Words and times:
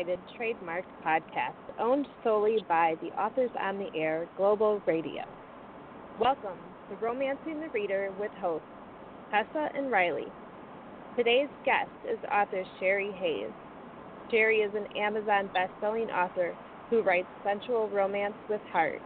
Copyrighted, 0.00 0.24
trademarked 0.38 0.84
podcast 1.04 1.78
owned 1.78 2.06
solely 2.22 2.64
by 2.68 2.96
the 3.02 3.12
Authors 3.12 3.50
on 3.60 3.78
the 3.78 3.90
Air 3.94 4.28
Global 4.34 4.82
Radio. 4.86 5.22
Welcome 6.16 6.58
to 6.88 6.96
Romancing 6.96 7.60
the 7.60 7.68
Reader 7.74 8.10
with 8.16 8.30
hosts 8.40 8.66
Tessa 9.30 9.68
and 9.74 9.90
Riley. 9.90 10.32
Today's 11.18 11.50
guest 11.66 11.90
is 12.04 12.18
author 12.32 12.64
Sherri 12.78 13.12
Hayes. 13.12 13.52
Sherri 14.30 14.60
is 14.60 14.74
an 14.74 14.86
Amazon 14.96 15.50
best-selling 15.52 16.08
author 16.10 16.54
who 16.88 17.02
writes 17.02 17.28
sensual 17.42 17.90
romance 17.90 18.36
with 18.48 18.62
heart. 18.72 19.02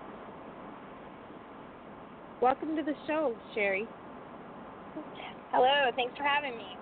Welcome 2.40 2.76
to 2.76 2.82
the 2.82 2.94
show, 3.06 3.34
Sherri. 3.52 3.88
Hello, 5.50 5.90
thanks 5.96 6.14
for 6.16 6.24
having 6.24 6.56
me. 6.56 6.78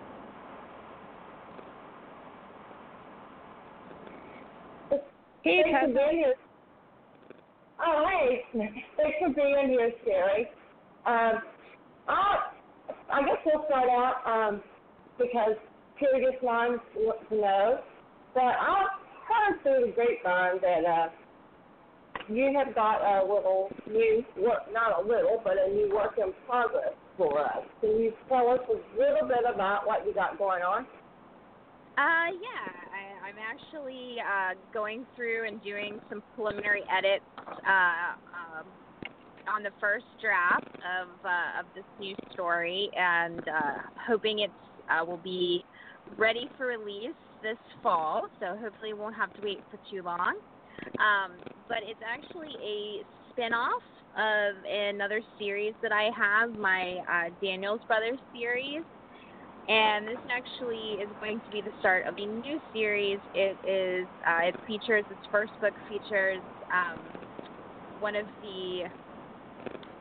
Hey, 5.42 5.62
Thanks 5.64 5.80
for 5.80 5.87
being 5.88 6.18
here. 6.18 6.35
Oh, 7.85 8.07
hey. 8.09 8.43
Thanks 8.96 9.16
for 9.21 9.30
being 9.30 9.68
here, 9.68 9.90
Sherri. 10.04 10.46
Um, 11.04 11.43
I, 12.09 12.51
I 13.12 13.21
guess 13.23 13.38
we'll 13.45 13.65
start 13.66 13.88
out 13.90 14.23
um, 14.26 14.63
because 15.18 15.57
want 16.95 17.29
to 17.29 17.37
know. 17.37 17.80
But 18.35 18.43
I 18.43 18.87
heard 19.29 19.63
through 19.63 19.87
the 19.87 19.93
grapevine 19.93 20.60
that 20.63 20.88
uh, 20.88 21.09
you 22.29 22.52
have 22.57 22.74
got 22.74 23.02
a 23.02 23.23
little 23.23 23.70
new 23.87 24.24
work, 24.38 24.63
not 24.73 24.98
a 24.98 25.07
little, 25.07 25.40
but 25.45 25.54
a 25.59 25.70
new 25.70 25.93
work 25.95 26.15
in 26.18 26.32
progress 26.46 26.95
for 27.16 27.40
us. 27.40 27.63
Can 27.80 27.90
you 27.98 28.13
tell 28.29 28.48
us 28.48 28.60
a 28.68 28.98
little 28.98 29.29
bit 29.29 29.45
about 29.52 29.87
what 29.87 30.07
you 30.07 30.15
got 30.15 30.38
going 30.38 30.63
on? 30.63 30.87
Uh, 31.98 32.32
yeah, 32.40 32.82
actually 33.43 34.16
uh, 34.21 34.54
going 34.73 35.07
through 35.16 35.46
and 35.46 35.62
doing 35.62 36.01
some 36.09 36.23
preliminary 36.35 36.82
edits 36.90 37.24
uh, 37.38 38.15
um, 38.32 38.66
on 39.52 39.62
the 39.62 39.71
first 39.80 40.04
draft 40.21 40.66
of 40.76 41.09
uh, 41.24 41.60
of 41.60 41.66
this 41.74 41.85
new 41.98 42.15
story, 42.32 42.90
and 42.96 43.40
uh, 43.40 43.79
hoping 44.07 44.40
it 44.40 44.51
uh, 44.90 45.04
will 45.04 45.20
be 45.23 45.65
ready 46.16 46.48
for 46.57 46.66
release 46.66 47.15
this 47.43 47.59
fall. 47.82 48.29
So 48.40 48.57
hopefully, 48.60 48.93
we 48.93 48.98
won't 48.98 49.16
have 49.16 49.32
to 49.35 49.40
wait 49.43 49.59
for 49.70 49.79
too 49.90 50.02
long. 50.02 50.37
Um, 50.98 51.32
but 51.68 51.79
it's 51.82 52.01
actually 52.04 52.52
a 52.63 53.02
spin-off 53.30 53.82
of 54.16 54.65
another 54.68 55.20
series 55.38 55.74
that 55.82 55.93
I 55.93 56.10
have, 56.16 56.59
my 56.59 56.98
uh, 57.09 57.30
Daniels 57.43 57.80
Brothers 57.87 58.18
series. 58.35 58.82
And 59.68 60.09
this 60.09 60.18
actually 60.30 61.01
is 61.01 61.09
going 61.21 61.41
to 61.41 61.51
be 61.51 61.60
the 61.60 61.71
start 61.79 62.07
of 62.07 62.15
a 62.18 62.27
new 62.27 62.59
series. 62.73 63.21
It 63.35 63.57
is, 63.66 64.09
uh, 64.27 64.49
it 64.49 64.56
features, 64.66 65.04
its 65.09 65.21
first 65.31 65.53
book 65.60 65.72
features 65.88 66.41
um, 66.72 66.99
one 68.00 68.16
of 68.16 68.27
the 68.43 68.84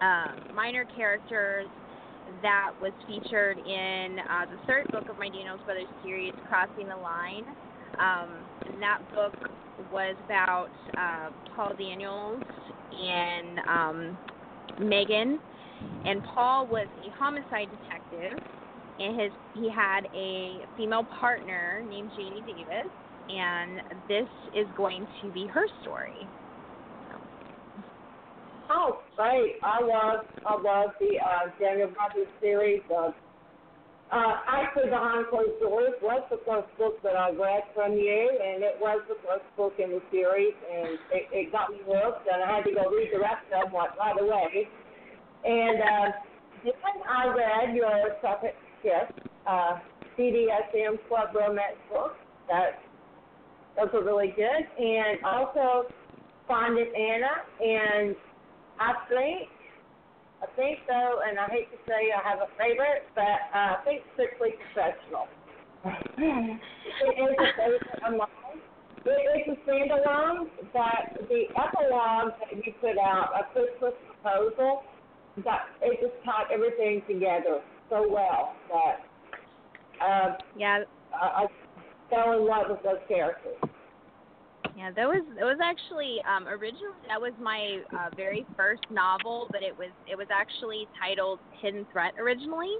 uh, 0.01 0.53
minor 0.55 0.85
characters 0.95 1.67
that 2.41 2.71
was 2.81 2.91
featured 3.07 3.57
in 3.59 4.17
uh, 4.29 4.45
the 4.45 4.57
third 4.65 4.91
book 4.91 5.07
of 5.09 5.17
my 5.19 5.29
Daniels 5.29 5.59
Brothers 5.65 5.87
series, 6.03 6.33
Crossing 6.47 6.87
the 6.87 6.95
Line. 6.95 7.45
Um, 7.99 8.39
and 8.65 8.81
that 8.81 8.99
book 9.13 9.33
was 9.91 10.15
about 10.25 10.69
uh, 10.97 11.29
Paul 11.55 11.73
Daniels 11.77 12.41
and 12.91 13.59
um, 13.67 14.17
Megan. 14.79 15.39
And 16.05 16.23
Paul 16.33 16.67
was 16.67 16.87
a 17.05 17.11
homicide 17.17 17.69
detective, 17.69 18.39
and 18.99 19.19
his 19.19 19.31
he 19.53 19.69
had 19.69 20.07
a 20.15 20.65
female 20.77 21.05
partner 21.19 21.83
named 21.89 22.11
Janie 22.15 22.41
Davis, 22.41 22.91
and 23.29 23.81
this 24.07 24.29
is 24.55 24.67
going 24.77 25.07
to 25.21 25.31
be 25.31 25.47
her 25.47 25.65
story. 25.81 26.27
Oh, 28.69 28.99
great! 29.17 29.55
I 29.63 29.81
love 29.81 30.25
I 30.45 30.53
love 30.55 30.91
the 30.99 31.19
uh, 31.19 31.51
Daniel 31.59 31.89
Brothers 31.89 32.31
series. 32.39 32.81
Uh, 32.89 33.11
uh, 34.11 34.43
actually, 34.47 34.91
Behind 34.91 35.27
Closed 35.31 35.55
Doors 35.63 35.95
was 36.03 36.19
the 36.29 36.39
first 36.43 36.67
book 36.77 36.99
that 37.01 37.15
I 37.15 37.31
read 37.31 37.63
from 37.73 37.93
you, 37.93 38.27
and 38.43 38.59
it 38.59 38.75
was 38.79 38.99
the 39.07 39.15
first 39.23 39.47
book 39.55 39.71
in 39.79 39.91
the 39.91 40.03
series, 40.11 40.51
and 40.67 40.99
it, 41.15 41.31
it 41.31 41.51
got 41.51 41.71
me 41.71 41.79
hooked, 41.87 42.27
and 42.27 42.43
I 42.43 42.59
had 42.59 42.67
to 42.67 42.75
go 42.75 42.91
read 42.91 43.07
the 43.13 43.23
rest 43.23 43.47
of 43.55 43.71
them 43.71 43.73
like, 43.73 43.95
right 43.95 44.19
away. 44.19 44.67
And 45.47 45.79
uh, 45.79 46.07
then 46.63 46.97
I 47.07 47.31
read 47.31 47.75
your 47.75 48.19
second 48.19 48.51
shift, 48.81 49.27
uh, 49.47 49.79
BDSM 50.17 50.97
Club 51.07 51.35
Romance 51.35 51.77
book. 51.89 52.15
That 52.49 52.79
those 53.77 53.89
were 53.93 54.03
really 54.03 54.33
good, 54.35 54.83
and 54.83 55.23
also 55.23 55.89
Finding 56.47 56.91
Anna, 56.95 57.47
and 57.63 58.15
I 58.79 58.93
think 59.07 59.47
I 60.41 60.47
think 60.55 60.79
so, 60.87 61.21
and 61.21 61.37
I 61.37 61.47
hate 61.47 61.69
to 61.71 61.77
say 61.87 62.09
I 62.09 62.21
have 62.27 62.39
a 62.41 62.49
favorite, 62.57 63.05
but 63.13 63.39
uh, 63.53 63.77
I 63.77 63.81
think 63.85 64.01
Strictly 64.13 64.57
Professional. 64.73 65.29
it 65.85 67.15
is 67.15 67.35
a 67.37 67.49
favorite 67.55 68.03
of 68.03 68.17
mine. 68.17 68.59
It 69.05 69.47
is 69.47 69.53
a 69.53 69.69
standalone, 69.69 70.49
but 70.73 71.29
the 71.29 71.45
epilogue 71.53 72.33
that 72.41 72.57
you 72.57 72.73
put 72.81 72.97
out, 72.97 73.29
a 73.37 73.53
Christmas 73.53 73.93
proposal, 74.09 74.83
that 75.45 75.69
it 75.81 76.01
just 76.01 76.17
tied 76.25 76.51
everything 76.51 77.01
together 77.07 77.61
so 77.91 78.07
well 78.09 78.53
that 78.71 80.03
uh, 80.03 80.37
Yeah, 80.57 80.79
I, 81.13 81.43
I 81.43 81.47
fell 82.09 82.33
in 82.33 82.47
love 82.47 82.65
with 82.69 82.81
those 82.83 83.03
characters. 83.07 83.57
Yeah, 84.75 84.89
that 84.95 85.05
was 85.05 85.23
it 85.39 85.43
was 85.43 85.59
actually 85.61 86.17
um 86.23 86.47
originally 86.47 86.95
that 87.07 87.19
was 87.19 87.33
my 87.39 87.81
uh, 87.93 88.09
very 88.15 88.45
first 88.55 88.81
novel, 88.89 89.47
but 89.51 89.61
it 89.61 89.77
was 89.77 89.91
it 90.09 90.17
was 90.17 90.27
actually 90.31 90.87
titled 90.99 91.39
Hidden 91.61 91.85
Threat 91.91 92.13
originally. 92.17 92.77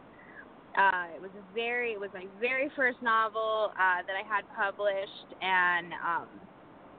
Uh, 0.78 1.12
it 1.14 1.22
was 1.22 1.32
a 1.38 1.54
very 1.54 1.92
it 1.92 2.00
was 2.00 2.10
my 2.14 2.26
very 2.40 2.72
first 2.78 2.98
novel 3.04 3.72
uh, 3.76 4.02
that 4.08 4.16
I 4.16 4.26
had 4.26 4.44
published, 4.56 5.36
and 5.42 5.92
um, 5.94 6.28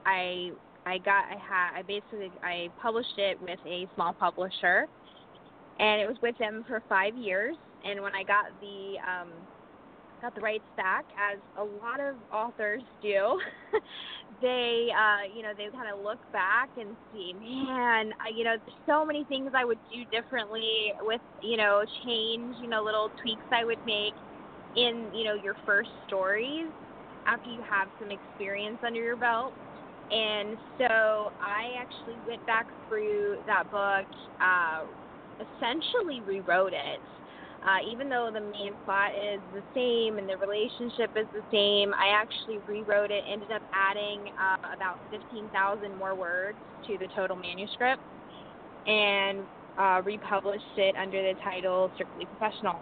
I 0.05 0.51
I 0.85 0.99
got 0.99 1.25
I 1.25 1.39
had 1.41 1.79
I 1.79 1.83
basically 1.83 2.31
I 2.43 2.69
published 2.81 3.17
it 3.17 3.41
with 3.41 3.59
a 3.67 3.89
small 3.95 4.13
publisher, 4.13 4.87
and 5.81 6.03
it 6.03 6.07
was 6.07 6.17
with 6.21 6.37
them 6.37 6.65
for 6.69 6.83
five 6.87 7.17
years. 7.17 7.57
And 7.85 8.03
when 8.03 8.15
I 8.15 8.23
got 8.25 8.47
the 8.61 8.95
um, 9.07 9.49
got 10.23 10.35
the 10.35 10.41
rights 10.41 10.65
back, 10.77 11.05
as 11.19 11.41
a 11.57 11.65
lot 11.65 12.01
of 12.01 12.17
authors 12.33 12.83
do, 13.03 13.39
they, 14.41 14.89
uh, 14.97 15.27
you 15.35 15.43
know, 15.43 15.53
they 15.57 15.69
kind 15.73 15.93
of 15.93 16.01
look 16.03 16.21
back 16.33 16.71
and 16.77 16.97
see, 17.11 17.35
man, 17.35 18.13
I, 18.21 18.31
you 18.35 18.45
know, 18.45 18.55
there's 18.65 18.79
so 18.87 19.05
many 19.05 19.25
things 19.25 19.51
I 19.55 19.65
would 19.65 19.81
do 19.93 20.05
differently 20.13 20.93
with, 21.01 21.21
you 21.43 21.57
know, 21.57 21.83
change, 22.05 22.57
you 22.61 22.69
know, 22.69 22.83
little 22.83 23.11
tweaks 23.21 23.45
I 23.53 23.65
would 23.65 23.85
make 23.85 24.15
in, 24.77 25.11
you 25.13 25.25
know, 25.25 25.35
your 25.35 25.57
first 25.67 25.91
stories 26.07 26.71
after 27.27 27.51
you 27.51 27.63
have 27.69 27.89
some 27.99 28.11
experience 28.11 28.79
under 28.87 29.01
your 29.03 29.17
belt. 29.17 29.55
And 30.11 30.59
so 30.79 31.33
I 31.41 31.75
actually 31.81 32.21
went 32.27 32.45
back 32.47 32.67
through 32.89 33.39
that 33.47 33.71
book, 33.71 34.07
uh, 34.41 34.85
essentially 35.41 36.21
rewrote 36.21 36.73
it 36.75 37.01
uh, 37.67 37.79
even 37.91 38.09
though 38.09 38.31
the 38.33 38.41
main 38.41 38.75
plot 38.85 39.11
is 39.15 39.41
the 39.55 39.63
same 39.75 40.19
and 40.19 40.29
the 40.29 40.37
relationship 40.37 41.11
is 41.17 41.27
the 41.33 41.43
same, 41.51 41.95
I 41.95 42.09
actually 42.11 42.59
rewrote 42.67 43.11
it, 43.11 43.23
ended 43.31 43.53
up 43.53 43.63
adding 43.73 44.33
uh, 44.41 44.75
about 44.75 44.99
15,000 45.11 45.97
more 45.97 46.15
words 46.15 46.59
to 46.87 46.99
the 46.99 47.07
total 47.15 47.37
manuscript, 47.37 48.03
and 48.87 49.41
uh, 49.79 50.03
republished 50.05 50.77
it 50.77 50.97
under 50.97 51.23
the 51.23 51.39
title 51.41 51.91
Strictly 51.95 52.27
Professional. 52.27 52.81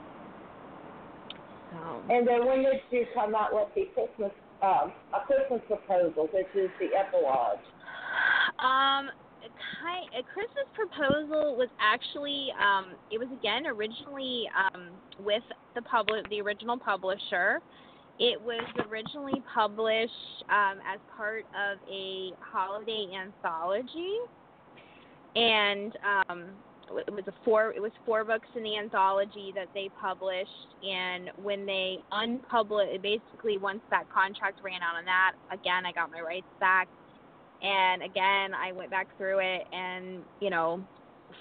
So, 1.71 2.01
And 2.09 2.27
then 2.27 2.47
when 2.47 2.63
did 2.63 2.81
you 2.91 3.07
come 3.15 3.35
out 3.35 3.53
with 3.53 3.69
the 3.75 3.89
Christmas 3.95 4.33
um, 4.63 4.93
a 5.15 5.25
Christmas 5.27 5.61
proposal, 5.67 6.29
which 6.33 6.47
is 6.55 6.71
the 6.79 6.93
epilogue? 6.97 7.59
Um, 8.61 9.09
a 9.81 9.85
ki- 9.85 10.19
a 10.19 10.23
Christmas 10.23 10.67
proposal 10.75 11.57
was 11.57 11.69
actually 11.81 12.49
um, 12.61 12.97
it 13.11 13.19
was 13.19 13.29
again 13.33 13.67
originally 13.67 14.45
um, 14.75 14.91
with 15.19 15.43
the 15.75 15.83
public 15.83 16.29
the 16.31 16.41
original 16.41 16.79
publisher. 16.79 17.61
It 18.19 18.41
was 18.41 18.63
originally 18.91 19.43
published 19.55 20.45
um, 20.51 20.79
as 20.87 21.01
part 21.17 21.45
of 21.57 21.79
a 21.91 22.33
holiday 22.41 23.07
anthology, 23.17 24.17
and 25.35 25.97
um, 26.05 26.51
it 27.07 27.13
was 27.13 27.25
a 27.29 27.33
four 27.45 27.73
it 27.73 27.81
was 27.81 27.93
four 28.05 28.25
books 28.25 28.49
in 28.55 28.63
the 28.63 28.77
anthology 28.77 29.53
that 29.55 29.69
they 29.75 29.89
published. 30.01 30.51
And 30.83 31.31
when 31.43 31.65
they 31.65 31.99
unpublished, 32.13 33.03
basically 33.03 33.59
once 33.59 33.81
that 33.91 34.11
contract 34.11 34.61
ran 34.63 34.83
out 34.83 34.97
on 34.97 35.05
that, 35.07 35.33
again 35.51 35.87
I 35.87 35.93
got 35.93 36.11
my 36.11 36.21
rights 36.21 36.47
back 36.59 36.89
and 37.63 38.03
again 38.03 38.55
I 38.55 38.73
went 38.73 38.91
back 38.91 39.09
through 39.17 39.41
it 39.41 39.63
and 39.73 40.25
you 40.41 40.51
know 40.51 40.83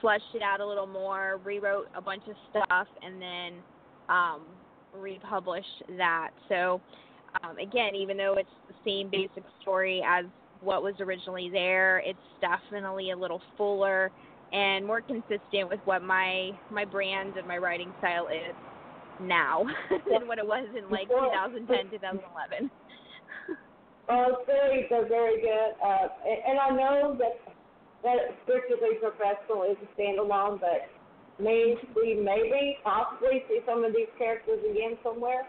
fleshed 0.02 0.36
it 0.36 0.42
out 0.44 0.60
a 0.62 0.68
little 0.68 0.88
more, 0.88 1.40
rewrote 1.44 1.88
a 1.96 2.02
bunch 2.02 2.24
of 2.28 2.36
stuff, 2.50 2.88
and 3.02 3.22
then 3.22 3.54
um, 4.10 4.42
republished 4.94 5.84
that. 5.98 6.30
So 6.48 6.82
Um, 7.44 7.58
again, 7.58 7.96
even 7.96 8.18
though 8.18 8.36
it's 8.38 8.50
the 8.68 8.74
same 8.86 9.10
basic 9.10 9.44
story 9.62 10.04
as 10.06 10.26
what 10.62 10.82
was 10.84 10.96
originally 11.00 11.50
there, 11.50 12.00
it's 12.06 12.18
definitely 12.42 13.12
a 13.12 13.18
little 13.18 13.42
fuller 13.58 14.12
and 14.52 14.86
more 14.86 15.02
consistent 15.02 15.70
with 15.70 15.80
what 15.86 16.02
my 16.02 16.52
my 16.72 16.86
brand 16.86 17.38
and 17.38 17.48
my 17.48 17.58
writing 17.58 17.94
style 18.00 18.28
is 18.28 18.56
now 19.20 19.64
than 20.12 20.28
what 20.28 20.40
it 20.40 20.46
was 20.46 20.68
in 20.76 20.90
like 20.90 21.08
2010, 21.08 21.92
2011. 21.92 22.72
It's 24.10 24.46
very, 24.46 24.88
they're 24.90 25.08
very 25.08 25.42
good. 25.42 25.72
Uh, 25.84 26.08
and, 26.26 26.40
and 26.48 26.60
I 26.60 26.70
know 26.70 27.18
that 27.20 27.38
that 28.04 28.18
strictly 28.44 28.98
professional 29.00 29.64
is 29.64 29.78
a 29.84 30.02
standalone, 30.02 30.60
but 30.60 30.90
may 31.40 31.76
we 31.96 32.16
maybe 32.16 32.78
possibly 32.84 33.44
see 33.48 33.60
some 33.66 33.84
of 33.84 33.94
these 33.94 34.08
characters 34.18 34.60
again 34.70 34.98
somewhere. 35.04 35.44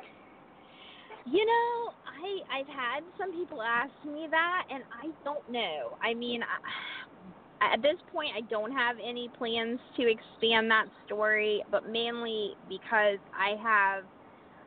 You 1.26 1.44
know, 1.44 1.92
I 2.04 2.58
I've 2.60 2.66
had 2.66 3.00
some 3.18 3.32
people 3.32 3.62
ask 3.62 3.92
me 4.04 4.26
that, 4.30 4.64
and 4.70 4.82
I 4.90 5.08
don't 5.24 5.48
know. 5.50 5.96
I 6.02 6.14
mean, 6.14 6.42
I, 6.42 7.74
at 7.74 7.82
this 7.82 7.96
point, 8.12 8.30
I 8.36 8.40
don't 8.42 8.72
have 8.72 8.96
any 8.96 9.30
plans 9.38 9.78
to 9.96 10.02
expand 10.08 10.70
that 10.70 10.86
story, 11.06 11.62
but 11.70 11.88
mainly 11.88 12.54
because 12.68 13.18
I 13.36 13.54
have 13.62 14.04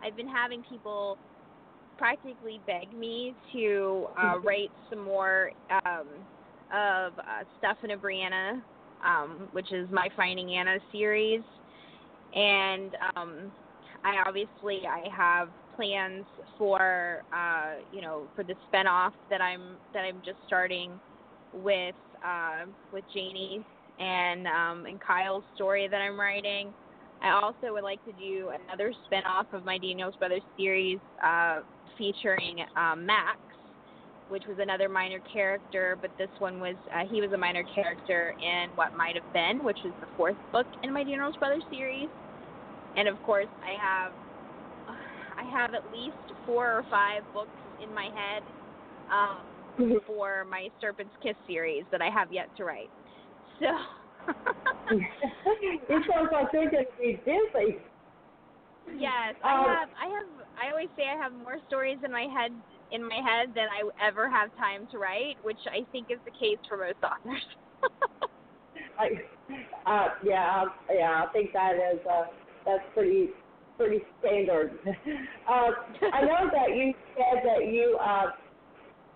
I've 0.04 0.16
been 0.16 0.28
having 0.28 0.64
people 0.70 1.18
practically 1.98 2.60
begged 2.66 2.94
me 2.94 3.34
to 3.54 4.08
uh, 4.22 4.40
write 4.44 4.72
some 4.90 5.04
more 5.04 5.52
um, 5.86 6.08
of 6.74 7.14
uh, 7.20 7.44
Stefan 7.60 7.98
Brianna, 8.00 8.62
um, 9.06 9.48
which 9.52 9.72
is 9.72 9.88
my 9.92 10.10
Finding 10.16 10.56
Anna 10.56 10.78
series, 10.92 11.42
and 12.36 12.92
um, 13.16 13.52
I 14.04 14.24
obviously 14.26 14.82
I 14.88 15.04
have 15.16 15.50
plans 15.76 16.26
for 16.58 17.24
uh, 17.34 17.76
you 17.92 18.02
know 18.02 18.24
for 18.36 18.44
the 18.44 18.56
spinoff 18.72 19.12
that 19.30 19.42
I'm 19.42 19.78
that 19.94 20.02
I'm 20.02 20.22
just 20.26 20.38
starting 20.48 20.92
with 21.54 21.96
uh, 22.26 22.66
with 22.92 23.04
Janie 23.14 23.64
and 24.00 24.48
um, 24.48 24.86
and 24.86 25.00
Kyle's 25.00 25.44
story 25.56 25.88
that 25.88 26.02
I'm 26.02 26.20
writing. 26.20 26.74
I 27.24 27.42
also 27.42 27.72
would 27.72 27.84
like 27.84 28.04
to 28.04 28.12
do 28.12 28.52
another 28.68 28.94
spinoff 29.08 29.46
of 29.54 29.64
my 29.64 29.78
Daniels 29.78 30.14
Brothers 30.20 30.44
series 30.58 31.00
uh, 31.26 31.62
featuring 31.98 32.58
um, 32.76 33.06
Max, 33.06 33.40
which 34.28 34.44
was 34.46 34.58
another 34.60 34.90
minor 34.90 35.22
character, 35.32 35.98
but 36.02 36.12
this 36.18 36.30
one 36.40 36.60
was 36.60 36.76
uh, 36.94 37.06
he 37.10 37.22
was 37.22 37.32
a 37.32 37.38
minor 37.38 37.64
character 37.74 38.34
in 38.42 38.70
What 38.76 38.94
Might 38.94 39.16
Have 39.16 39.34
Been, 39.34 39.64
which 39.64 39.80
was 39.86 39.94
the 40.02 40.08
fourth 40.18 40.36
book 40.52 40.68
in 40.84 40.94
my 40.94 41.04
Daniels 41.04 41.36
Brothers 41.40 41.64
series. 41.72 42.10
And 42.98 43.08
of 43.08 43.22
course, 43.24 43.48
I 43.64 43.82
have 43.82 44.12
I 45.38 45.50
have 45.58 45.74
at 45.74 45.90
least 45.94 46.18
four 46.46 46.68
or 46.68 46.84
five 46.92 47.24
books 47.34 47.50
in 47.82 47.94
my 47.94 48.10
head 48.14 48.44
um, 49.14 49.98
for 50.08 50.46
my 50.50 50.68
Serpent's 50.82 51.16
Kiss 51.24 51.36
series 51.48 51.86
that 51.92 52.02
I 52.02 52.10
have 52.10 52.34
yet 52.34 52.50
to 52.58 52.66
write. 52.66 52.90
So. 53.62 53.68
it 54.92 56.04
sounds 56.12 56.30
like 56.32 56.48
you're 56.54 56.70
going 56.70 56.86
to 56.86 57.02
be 57.02 57.20
busy. 57.26 57.78
Yes, 58.98 59.36
I 59.44 59.60
um, 59.60 59.66
have. 59.66 59.90
I 60.00 60.08
have. 60.08 60.30
I 60.60 60.72
always 60.72 60.90
say 60.98 61.04
I 61.04 61.22
have 61.22 61.32
more 61.34 61.58
stories 61.68 61.98
in 62.04 62.12
my 62.12 62.28
head 62.28 62.52
in 62.92 63.08
my 63.08 63.16
head 63.16 63.50
than 63.56 63.68
I 63.72 63.90
ever 64.06 64.30
have 64.30 64.56
time 64.58 64.88
to 64.92 64.98
write, 64.98 65.36
which 65.44 65.60
I 65.68 65.86
think 65.92 66.12
is 66.12 66.20
the 66.26 66.32
case 66.32 66.60
for 66.68 66.78
most 66.78 67.00
authors. 67.02 67.42
I, 69.00 69.08
uh, 69.90 70.08
yeah, 70.24 70.66
yeah, 70.94 71.26
I 71.28 71.34
think 71.34 71.54
that 71.54 71.74
is 71.76 72.00
uh, 72.10 72.26
that's 72.66 72.84
pretty 72.94 73.30
pretty 73.78 74.04
standard. 74.20 74.78
uh, 74.86 75.72
I 76.14 76.22
know 76.22 76.50
that 76.52 76.76
you 76.76 76.94
said 77.16 77.42
that 77.44 77.66
you 77.66 77.98
uh, 78.02 78.32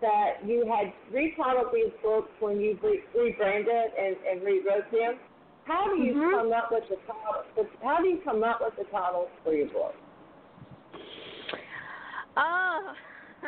that 0.02 0.46
you 0.46 0.66
had 0.66 0.94
retitled 1.14 1.74
these 1.74 1.94
books 2.04 2.30
when 2.40 2.60
you 2.62 2.78
re- 2.84 3.04
rebranded 3.16 3.92
and, 3.98 4.16
and 4.30 4.44
rewrote 4.44 4.92
them. 4.92 5.18
How 5.66 5.88
do 5.94 6.02
you 6.02 6.14
mm-hmm. 6.14 6.38
come 6.38 6.54
up 6.54 6.70
with 6.72 6.84
the 6.90 6.96
title? 7.08 7.70
How 7.84 7.98
do 7.98 8.08
you 8.08 8.20
come 8.24 8.44
up 8.44 8.60
with 8.62 8.76
the 8.78 8.90
titles 8.92 9.28
for 9.44 9.54
your 9.54 9.68
book? 9.68 9.94
Oh, 12.38 12.94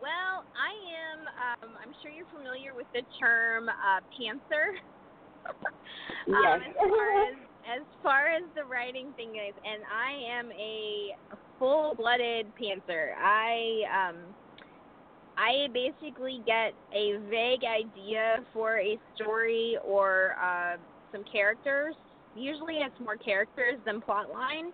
well, 0.00 0.46
I 0.54 0.72
am. 0.94 1.20
Um, 1.26 1.76
I'm 1.82 1.92
sure 2.02 2.10
you're 2.10 2.26
familiar 2.34 2.74
with 2.74 2.86
the 2.94 3.02
term 3.20 3.68
uh, 3.68 4.00
pantser. 4.14 4.78
yes. 6.26 6.36
um, 6.54 6.60
as 6.62 6.74
far 6.88 7.28
as 7.28 7.34
as 7.66 7.82
far 8.02 8.28
as 8.28 8.42
the 8.54 8.64
writing 8.64 9.12
thing 9.16 9.30
is, 9.30 9.54
and 9.64 9.82
I 9.90 10.38
am 10.38 10.50
a 10.52 11.16
full-blooded 11.58 12.46
pantser. 12.54 13.14
I 13.18 14.08
um, 14.08 14.16
I 15.36 15.68
basically 15.72 16.40
get 16.46 16.72
a 16.94 17.18
vague 17.28 17.62
idea 17.64 18.38
for 18.52 18.78
a 18.78 18.98
story 19.14 19.76
or 19.84 20.34
uh, 20.42 20.76
some 21.12 21.24
characters. 21.30 21.94
Usually, 22.34 22.76
it's 22.76 22.98
more 23.00 23.16
characters 23.16 23.74
than 23.84 24.00
plot 24.00 24.30
line, 24.30 24.72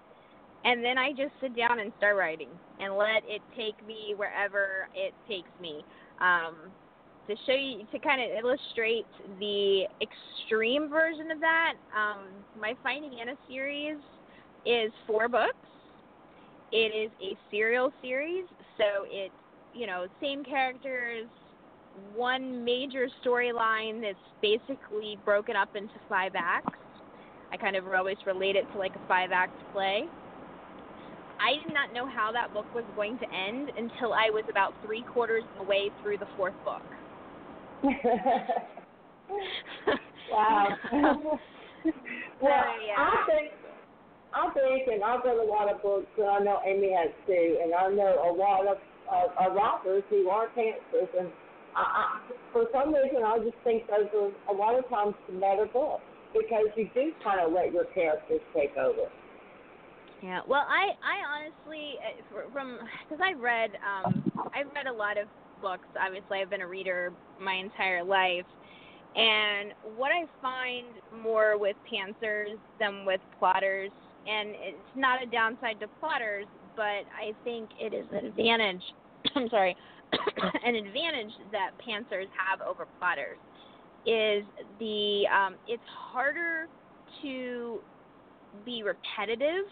and 0.64 0.84
then 0.84 0.98
I 0.98 1.10
just 1.10 1.32
sit 1.40 1.56
down 1.56 1.80
and 1.80 1.92
start 1.98 2.16
writing 2.16 2.48
and 2.80 2.96
let 2.96 3.22
it 3.26 3.42
take 3.56 3.84
me 3.86 4.14
wherever 4.16 4.88
it 4.94 5.14
takes 5.28 5.50
me. 5.60 5.84
Um, 6.20 6.54
to 7.28 7.36
show 7.46 7.54
you, 7.54 7.86
to 7.92 7.98
kind 7.98 8.20
of 8.20 8.44
illustrate 8.44 9.06
the 9.38 9.84
extreme 10.00 10.88
version 10.88 11.30
of 11.30 11.40
that, 11.40 11.74
um, 11.96 12.26
my 12.60 12.74
Finding 12.82 13.20
Anna 13.20 13.34
series 13.48 13.96
is 14.66 14.90
four 15.06 15.28
books. 15.28 15.54
It 16.72 16.92
is 16.94 17.10
a 17.22 17.36
serial 17.50 17.92
series, 18.02 18.44
so 18.76 19.04
it's 19.06 19.34
you 19.74 19.86
know 19.86 20.06
same 20.20 20.44
characters, 20.44 21.26
one 22.14 22.64
major 22.64 23.08
storyline 23.24 24.00
that's 24.00 24.16
basically 24.40 25.18
broken 25.24 25.56
up 25.56 25.74
into 25.76 25.94
five 26.08 26.32
acts. 26.34 26.78
I 27.52 27.56
kind 27.56 27.76
of 27.76 27.86
always 27.86 28.16
relate 28.26 28.56
it 28.56 28.64
to 28.72 28.78
like 28.78 28.94
a 28.94 29.08
five 29.08 29.30
act 29.32 29.52
play. 29.72 30.04
I 31.40 31.54
did 31.64 31.74
not 31.74 31.92
know 31.92 32.06
how 32.06 32.30
that 32.32 32.54
book 32.54 32.66
was 32.74 32.84
going 32.94 33.18
to 33.18 33.26
end 33.34 33.70
until 33.76 34.12
I 34.12 34.30
was 34.30 34.44
about 34.48 34.72
three 34.84 35.02
quarters 35.12 35.42
of 35.52 35.64
the 35.64 35.70
way 35.70 35.90
through 36.02 36.18
the 36.18 36.28
fourth 36.36 36.54
book. 36.64 36.82
wow. 40.30 40.68
well, 42.40 42.64
yeah. 42.86 42.96
I 42.96 43.26
think 43.26 43.52
I 44.34 44.50
think, 44.54 44.88
and 44.88 45.04
I've 45.04 45.24
read 45.24 45.36
a 45.36 45.44
lot 45.44 45.68
of 45.68 45.82
books, 45.82 46.06
and 46.16 46.26
I 46.26 46.38
know 46.38 46.60
Amy 46.64 46.92
has 46.96 47.10
too, 47.26 47.58
and 47.62 47.74
I 47.74 47.88
know 47.88 48.30
a 48.30 48.32
lot 48.32 48.66
of 48.66 48.78
uh, 49.12 49.52
authors 49.52 50.02
who 50.10 50.28
are 50.28 50.48
pantsers, 50.56 51.08
and 51.18 51.28
I, 51.76 51.80
I, 51.80 52.20
for 52.52 52.66
some 52.72 52.94
reason, 52.94 53.22
I 53.24 53.38
just 53.38 53.56
think 53.64 53.84
those 53.88 54.08
are 54.14 54.54
a 54.54 54.56
lot 54.56 54.78
of 54.78 54.88
times 54.88 55.14
the 55.28 55.38
better 55.38 55.66
books 55.72 56.02
because 56.32 56.66
you 56.76 56.88
do 56.94 57.12
kind 57.22 57.40
of 57.40 57.52
let 57.52 57.72
your 57.72 57.84
characters 57.94 58.40
take 58.54 58.76
over. 58.76 59.08
Yeah, 60.22 60.40
well, 60.46 60.64
I 60.68 60.90
I 61.02 61.16
honestly 61.26 61.94
uh, 61.98 62.48
from 62.52 62.78
because 63.08 63.22
I've 63.22 63.40
read 63.40 63.72
um 63.82 64.22
I've 64.54 64.72
read 64.74 64.86
a 64.86 64.92
lot 64.92 65.18
of 65.18 65.28
books. 65.60 65.88
Obviously, 66.00 66.38
I've 66.40 66.50
been 66.50 66.62
a 66.62 66.68
reader 66.68 67.12
my 67.40 67.54
entire 67.54 68.04
life, 68.04 68.46
and 69.16 69.72
what 69.96 70.10
I 70.12 70.24
find 70.40 70.86
more 71.22 71.58
with 71.58 71.76
pantsers 71.92 72.56
than 72.78 73.04
with 73.04 73.20
plotters, 73.38 73.90
and 74.26 74.50
it's 74.50 74.94
not 74.94 75.22
a 75.22 75.26
downside 75.26 75.80
to 75.80 75.88
plotters, 76.00 76.46
but 76.76 77.04
I 77.18 77.34
think 77.44 77.70
it 77.80 77.92
is 77.92 78.06
an 78.12 78.26
advantage. 78.26 78.82
I'm 79.34 79.48
sorry, 79.48 79.76
an 80.64 80.74
advantage 80.74 81.32
that 81.52 81.70
pantsers 81.86 82.28
have 82.36 82.60
over 82.66 82.86
plotters 82.98 83.38
is 84.04 84.44
the 84.78 85.24
um, 85.32 85.54
it's 85.68 85.82
harder 86.12 86.66
to 87.22 87.78
be 88.64 88.82
repetitive 88.82 89.64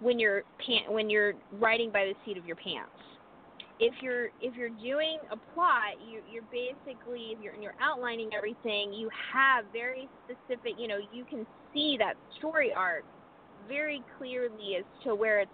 when 0.00 0.18
you're 0.18 0.42
pan- 0.64 0.92
when 0.92 1.08
you're 1.08 1.34
writing 1.52 1.90
by 1.90 2.04
the 2.04 2.14
seat 2.24 2.36
of 2.36 2.46
your 2.46 2.56
pants. 2.56 2.90
If 3.78 3.94
you're 4.02 4.26
if 4.40 4.54
you're 4.56 4.70
doing 4.70 5.18
a 5.30 5.36
plot, 5.54 6.00
you, 6.06 6.20
you're 6.30 6.42
basically 6.50 7.34
if 7.36 7.42
you're, 7.42 7.54
you're 7.54 7.74
outlining 7.80 8.30
everything. 8.36 8.92
You 8.92 9.08
have 9.32 9.64
very 9.72 10.08
specific. 10.24 10.74
You 10.78 10.88
know, 10.88 10.98
you 11.12 11.24
can 11.24 11.46
see 11.72 11.96
that 11.98 12.14
story 12.38 12.72
arc 12.74 13.04
very 13.68 14.02
clearly 14.18 14.76
as 14.78 14.84
to 15.04 15.14
where 15.14 15.40
it's 15.40 15.50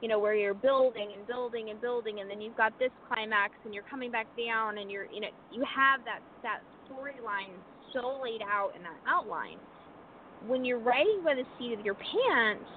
you 0.00 0.08
know 0.08 0.18
where 0.18 0.34
you're 0.34 0.54
building 0.54 1.12
and 1.16 1.26
building 1.26 1.70
and 1.70 1.80
building 1.80 2.20
and 2.20 2.30
then 2.30 2.40
you've 2.40 2.56
got 2.56 2.74
this 2.78 2.92
climax 3.06 3.54
and 3.64 3.74
you're 3.74 3.84
coming 3.88 4.10
back 4.10 4.28
down 4.36 4.78
and 4.78 4.90
you're 4.90 5.06
you 5.10 5.20
know 5.20 5.28
you 5.50 5.62
have 5.64 6.04
that 6.04 6.20
that 6.42 6.60
storyline 6.90 7.62
so 7.92 8.20
laid 8.22 8.42
out 8.42 8.70
in 8.76 8.82
that 8.82 8.98
outline. 9.08 9.58
When 10.40 10.64
you're 10.64 10.80
writing 10.80 11.22
by 11.24 11.34
the 11.34 11.46
seat 11.58 11.72
of 11.78 11.80
your 11.84 11.96
pants 11.96 12.70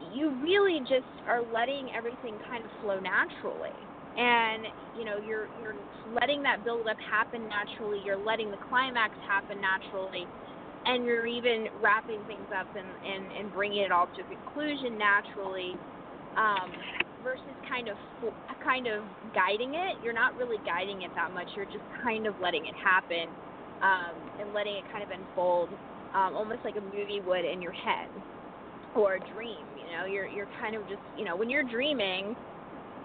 you 0.00 0.40
really 0.42 0.80
just 0.80 1.06
are 1.26 1.42
letting 1.42 1.90
everything 1.96 2.38
kind 2.46 2.64
of 2.64 2.70
flow 2.80 2.98
naturally. 3.00 3.88
And 4.16 4.66
you 4.92 5.04
know 5.04 5.18
you're 5.18 5.48
you're 5.54 5.76
letting 6.04 6.42
that 6.44 6.64
build 6.64 6.86
up 6.88 6.96
happen 7.10 7.48
naturally 7.48 8.00
you're 8.04 8.16
letting 8.18 8.50
the 8.50 8.58
climax 8.58 9.16
happen 9.26 9.60
naturally 9.60 10.30
and 10.86 11.04
you're 11.04 11.26
even 11.26 11.66
wrapping 11.74 12.24
things 12.26 12.48
up 12.56 12.68
and, 12.74 12.96
and, 13.04 13.32
and 13.32 13.52
bringing 13.52 13.82
it 13.84 13.92
all 13.92 14.08
to 14.16 14.24
conclusion 14.24 14.98
naturally 14.98 15.80
um, 16.36 16.70
versus 17.22 17.56
kind 17.68 17.88
of 17.88 17.96
kind 18.62 18.86
of 18.86 19.04
guiding 19.34 19.74
it. 19.74 19.98
You're 20.02 20.12
not 20.14 20.36
really 20.36 20.58
guiding 20.64 21.02
it 21.02 21.12
that 21.14 21.32
much. 21.32 21.50
You're 21.54 21.66
just 21.66 21.84
kind 22.02 22.26
of 22.26 22.38
letting 22.40 22.66
it 22.66 22.74
happen 22.82 23.36
um, 23.82 24.28
and 24.38 24.52
letting 24.52 24.76
it 24.76 24.84
kind 24.90 25.04
of 25.04 25.10
unfold, 25.10 25.70
um, 26.14 26.34
almost 26.34 26.64
like 26.64 26.76
a 26.76 26.80
movie 26.80 27.20
would 27.24 27.44
in 27.44 27.62
your 27.62 27.72
head 27.72 28.10
or 28.94 29.14
a 29.16 29.20
dream. 29.20 29.66
You 29.76 29.86
know, 29.96 30.06
you're 30.06 30.26
you're 30.26 30.48
kind 30.58 30.76
of 30.76 30.88
just 30.88 31.02
you 31.16 31.24
know 31.24 31.36
when 31.36 31.50
you're 31.50 31.64
dreaming, 31.64 32.36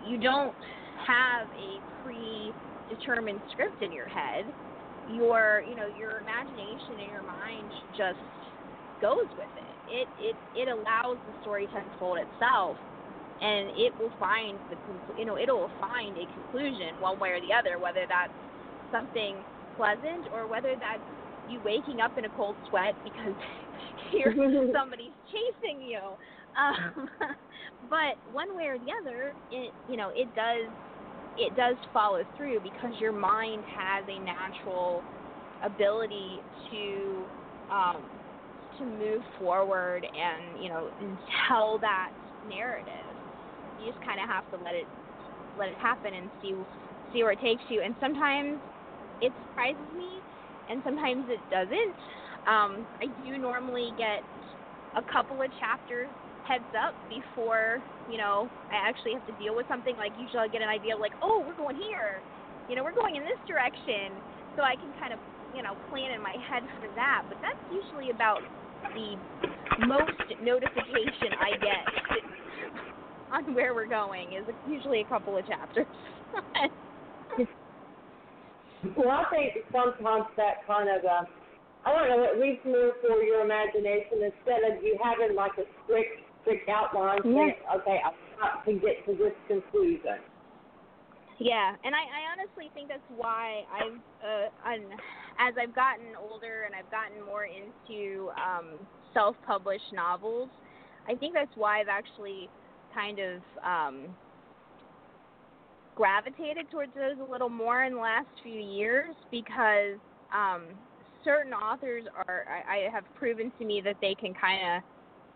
you 0.05 0.17
don't 0.17 0.55
have 1.07 1.47
a 1.53 1.81
predetermined 2.01 3.41
script 3.51 3.81
in 3.81 3.91
your 3.91 4.07
head. 4.07 4.53
Your 5.05 5.63
you 5.67 5.75
know 5.75 5.87
your 5.87 6.19
imagination 6.19 6.99
in 6.99 7.09
your 7.09 7.23
mind 7.23 7.71
just 7.95 8.19
goes 9.01 9.27
with 9.37 9.49
it. 9.55 9.75
It 9.87 10.09
it 10.17 10.37
it 10.53 10.67
allows 10.67 11.19
the 11.25 11.33
story 11.41 11.67
to 11.67 11.77
unfold 11.77 12.19
itself 12.19 12.77
and 13.41 13.69
it 13.75 13.93
will 13.97 14.11
find 14.19 14.59
the 14.69 14.77
you 15.15 15.25
know 15.25 15.37
it'll 15.37 15.71
find 15.79 16.17
a 16.17 16.27
conclusion 16.33 16.99
one 16.99 17.19
way 17.19 17.29
or 17.29 17.41
the 17.41 17.53
other 17.53 17.79
whether 17.79 18.05
that's 18.07 18.33
something 18.91 19.45
pleasant 19.75 20.27
or 20.31 20.47
whether 20.47 20.75
that's 20.79 21.03
you 21.45 21.61
waking 21.61 21.99
up 21.99 22.11
in 22.17 22.25
a 22.25 22.29
cold 22.29 22.57
sweat 22.67 22.95
because 23.03 23.35
you're 24.11 24.33
somebody's 24.73 25.13
chasing 25.31 25.81
you. 25.81 25.99
Um, 26.57 27.07
but 27.89 28.17
one 28.23 28.55
way 28.55 28.65
or 28.65 28.77
the 28.77 28.91
other 29.01 29.33
it 29.49 29.73
you 29.87 29.97
know 29.97 30.11
it 30.15 30.33
does 30.33 30.71
it 31.37 31.55
does 31.55 31.77
follow 31.93 32.23
through 32.35 32.59
because 32.59 32.91
your 32.99 33.13
mind 33.13 33.63
has 33.73 34.05
a 34.09 34.19
natural 34.19 35.05
ability 35.61 36.41
to 36.69 37.29
um, 37.69 38.07
to 38.77 38.85
move 38.85 39.21
forward 39.37 40.05
and 40.13 40.61
you 40.61 40.69
know 40.69 40.89
and 40.99 41.17
tell 41.47 41.79
that 41.79 42.09
narrative 42.43 43.08
you 43.79 43.91
just 43.91 44.03
kind 44.03 44.19
of 44.19 44.27
have 44.29 44.45
to 44.51 44.57
let 44.63 44.75
it 44.75 44.87
let 45.57 45.69
it 45.69 45.77
happen 45.79 46.13
and 46.13 46.29
see 46.41 46.53
see 47.13 47.23
where 47.23 47.33
it 47.33 47.41
takes 47.41 47.63
you. 47.69 47.81
And 47.81 47.95
sometimes 47.99 48.59
it 49.21 49.33
surprises 49.47 49.89
me, 49.95 50.21
and 50.69 50.81
sometimes 50.83 51.25
it 51.27 51.41
doesn't. 51.49 51.95
Um, 52.47 52.87
I 53.01 53.07
do 53.25 53.37
normally 53.37 53.91
get 53.97 54.23
a 54.95 55.03
couple 55.11 55.41
of 55.41 55.49
chapters 55.59 56.09
heads 56.47 56.65
up 56.73 56.95
before 57.09 57.77
you 58.09 58.17
know 58.17 58.49
I 58.73 58.81
actually 58.81 59.13
have 59.13 59.25
to 59.27 59.35
deal 59.37 59.55
with 59.55 59.67
something. 59.67 59.95
Like 59.97 60.13
usually 60.17 60.41
I 60.41 60.47
get 60.47 60.61
an 60.61 60.69
idea 60.69 60.97
like, 60.97 61.13
oh, 61.21 61.43
we're 61.45 61.57
going 61.57 61.75
here, 61.77 62.21
you 62.69 62.75
know, 62.75 62.83
we're 62.83 62.95
going 62.95 63.15
in 63.15 63.23
this 63.23 63.39
direction, 63.45 64.17
so 64.55 64.63
I 64.63 64.75
can 64.75 64.93
kind 64.97 65.13
of 65.13 65.19
you 65.53 65.61
know 65.61 65.77
plan 65.89 66.11
in 66.11 66.21
my 66.21 66.35
head 66.41 66.63
for 66.79 66.89
that. 66.95 67.23
But 67.29 67.37
that's 67.41 67.61
usually 67.69 68.09
about 68.09 68.41
the 68.95 69.17
most 69.85 70.17
notification 70.41 71.37
I 71.37 71.51
get 71.61 71.83
on 73.33 73.53
where 73.53 73.73
we're 73.73 73.87
going 73.87 74.33
is 74.33 74.45
usually 74.67 75.01
a 75.01 75.05
couple 75.05 75.37
of 75.37 75.45
chapters. 75.47 75.85
well, 78.97 79.09
I 79.09 79.23
think 79.29 79.53
sometimes 79.71 80.25
that 80.37 80.65
kind 80.65 80.89
of, 80.89 81.05
uh, 81.05 81.25
I 81.85 81.93
don't 81.93 82.09
know, 82.09 82.23
it 82.23 82.39
leaves 82.39 82.59
more 82.65 82.93
for 83.01 83.21
your 83.23 83.41
imagination 83.43 84.23
instead 84.23 84.63
of 84.69 84.83
you 84.83 84.97
having 85.03 85.35
like 85.35 85.53
a 85.57 85.63
strict, 85.83 86.21
strict 86.41 86.69
outline. 86.69 87.19
Saying, 87.23 87.55
okay, 87.81 87.99
I've 88.05 88.13
got 88.39 88.65
to 88.65 88.73
get 88.73 89.05
to 89.05 89.13
this 89.15 89.33
conclusion. 89.47 90.19
Yeah, 91.39 91.75
and 91.85 91.95
I, 91.95 91.99
I 91.99 92.21
honestly 92.35 92.69
think 92.73 92.89
that's 92.89 92.99
why 93.15 93.63
I've, 93.71 93.95
uh, 94.19 94.49
I'm, 94.67 94.83
as 95.39 95.55
I've 95.55 95.73
gotten 95.73 96.07
older 96.19 96.63
and 96.65 96.75
I've 96.75 96.91
gotten 96.91 97.23
more 97.25 97.45
into 97.45 98.29
um, 98.35 98.75
self-published 99.13 99.93
novels, 99.93 100.49
I 101.07 101.15
think 101.15 101.33
that's 101.33 101.55
why 101.55 101.79
I've 101.79 101.87
actually 101.87 102.49
kind 102.93 103.19
of 103.19 103.41
um, 103.63 104.05
gravitated 105.95 106.69
towards 106.71 106.93
those 106.95 107.17
a 107.27 107.31
little 107.31 107.49
more 107.49 107.83
in 107.83 107.93
the 107.93 107.99
last 107.99 108.27
few 108.43 108.59
years 108.59 109.13
because 109.31 109.97
um, 110.33 110.63
certain 111.23 111.53
authors 111.53 112.05
are 112.27 112.45
I, 112.47 112.87
I 112.87 112.89
have 112.91 113.03
proven 113.15 113.51
to 113.59 113.65
me 113.65 113.81
that 113.83 113.97
they 114.01 114.15
can 114.15 114.33
kind 114.33 114.77
of 114.77 114.83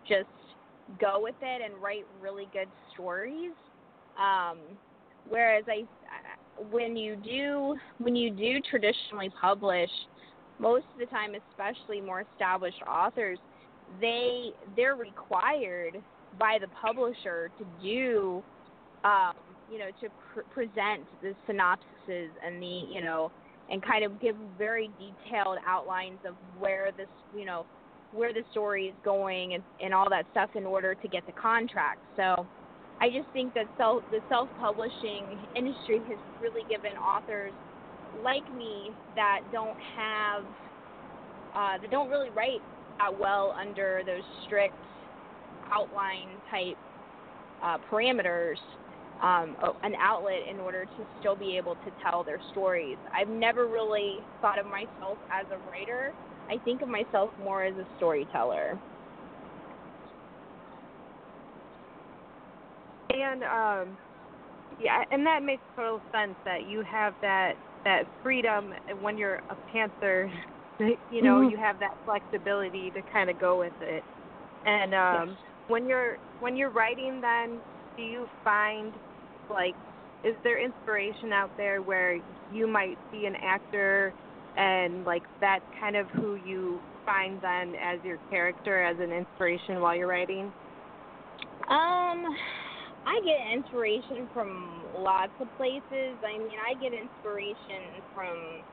just 0.08 0.30
go 1.00 1.22
with 1.22 1.36
it 1.42 1.62
and 1.64 1.82
write 1.82 2.06
really 2.22 2.48
good 2.54 2.68
stories. 2.94 3.52
Um, 4.18 4.60
whereas 5.28 5.64
I, 5.68 5.84
when 6.72 6.96
you 6.96 7.16
do 7.16 7.76
when 7.98 8.16
you 8.16 8.30
do 8.30 8.60
traditionally 8.70 9.32
publish, 9.42 9.90
most 10.60 10.86
of 10.94 11.00
the 11.00 11.08
time, 11.08 11.32
especially 11.52 12.00
more 12.00 12.26
established 12.34 12.82
authors, 12.88 13.40
they 14.00 14.52
they're 14.76 14.96
required 14.96 16.02
by 16.38 16.58
the 16.60 16.68
publisher 16.70 17.50
to 17.58 17.66
do, 17.82 18.44
um, 19.04 19.34
you 19.72 19.80
know, 19.80 19.90
to 20.02 20.10
pr- 20.34 20.42
present 20.52 21.08
the 21.22 21.36
synopsises 21.48 22.30
and 22.46 22.62
the, 22.62 22.82
you 22.92 23.02
know, 23.02 23.32
and 23.70 23.82
kind 23.82 24.04
of 24.04 24.20
give 24.20 24.36
very 24.58 24.90
detailed 25.00 25.58
outlines 25.68 26.20
of 26.26 26.36
where 26.58 26.92
this, 26.98 27.08
you 27.36 27.46
know, 27.46 27.66
where 28.12 28.34
the 28.34 28.44
story 28.52 28.88
is 28.88 28.96
going 29.04 29.56
and, 29.56 29.64
and 29.80 29.94
all 29.94 30.10
that 30.10 30.26
stuff 30.32 30.50
in 30.56 30.66
order 30.66 30.94
to 30.94 31.08
get 31.08 31.26
the 31.26 31.32
contract. 31.34 32.00
So 32.16 32.48
I 33.02 33.10
just 33.10 33.28
think 33.34 33.54
that 33.56 33.68
self, 33.78 34.04
the 34.12 34.22
self-publishing 34.30 35.46
industry 35.56 36.06
has 36.10 36.20
really 36.40 36.64
given 36.70 36.92
authors 36.98 37.54
like 38.24 38.48
me 38.52 38.96
that 39.16 39.42
don't 39.52 39.78
have, 39.96 40.44
uh, 41.56 41.80
that 41.82 41.90
don't 41.90 42.10
really 42.10 42.30
write 42.30 42.62
that 43.00 43.18
well 43.18 43.56
under 43.60 44.04
those 44.06 44.22
strict 44.46 44.76
outline 45.74 46.30
type 46.52 46.78
uh, 47.64 47.78
parameters 47.92 48.58
um, 49.24 49.56
an 49.84 49.94
outlet 50.00 50.40
in 50.50 50.60
order 50.60 50.84
to 50.84 51.08
still 51.20 51.36
be 51.36 51.56
able 51.56 51.76
to 51.76 51.92
tell 52.04 52.24
their 52.24 52.40
stories. 52.52 52.98
I've 53.16 53.30
never 53.30 53.68
really 53.68 54.18
thought 54.42 54.60
of 54.60 54.66
myself 54.66 55.18
as 55.32 55.46
a 55.50 55.72
writer. 55.72 56.14
I 56.50 56.58
think 56.66 56.82
of 56.82 56.90
myself 56.90 57.30
more 57.42 57.64
as 57.64 57.74
a 57.76 57.88
storyteller. 57.98 58.78
And 63.12 63.44
um, 63.44 63.98
yeah, 64.82 65.04
and 65.10 65.26
that 65.26 65.42
makes 65.42 65.62
total 65.76 66.02
sense 66.12 66.36
that 66.44 66.68
you 66.68 66.84
have 66.84 67.14
that 67.22 67.54
that 67.86 68.04
freedom 68.22 68.74
when 69.02 69.18
you're 69.18 69.42
a 69.50 69.58
pantser. 69.74 70.30
You 71.12 71.22
know, 71.22 71.36
mm-hmm. 71.36 71.52
you 71.52 71.58
have 71.58 71.80
that 71.80 71.96
flexibility 72.04 72.90
to 72.90 73.02
kind 73.14 73.30
of 73.30 73.40
go 73.40 73.60
with 73.60 73.72
it. 73.80 74.04
And 74.66 74.96
um, 74.96 75.30
yes 75.30 75.53
when 75.68 75.88
you're 75.88 76.18
when 76.40 76.56
you're 76.56 76.72
writing 76.72 77.22
then 77.22 77.62
do 77.98 78.04
you 78.04 78.28
find 78.44 78.96
like 79.50 79.76
is 80.24 80.36
there 80.44 80.64
inspiration 80.64 81.34
out 81.34 81.52
there 81.58 81.82
where 81.82 82.18
you 82.50 82.68
might 82.68 83.00
be 83.12 83.26
an 83.26 83.36
actor 83.42 84.14
and 84.56 85.04
like 85.06 85.24
that's 85.42 85.66
kind 85.80 85.96
of 85.96 86.10
who 86.12 86.36
you 86.36 86.84
find 87.06 87.42
then 87.42 87.76
as 87.82 88.02
your 88.04 88.18
character 88.30 88.84
as 88.84 88.98
an 89.00 89.12
inspiration 89.12 89.82
while 89.82 89.96
you're 89.96 90.08
writing? 90.08 90.54
Um 91.70 92.26
i 93.06 93.20
get 93.26 93.54
inspiration 93.58 94.30
from 94.34 94.86
lots 94.96 95.34
of 95.40 95.50
places. 95.58 96.20
I 96.24 96.38
mean 96.38 96.58
i 96.66 96.74
get 96.76 96.94
inspiration 96.94 98.02
from 98.14 98.64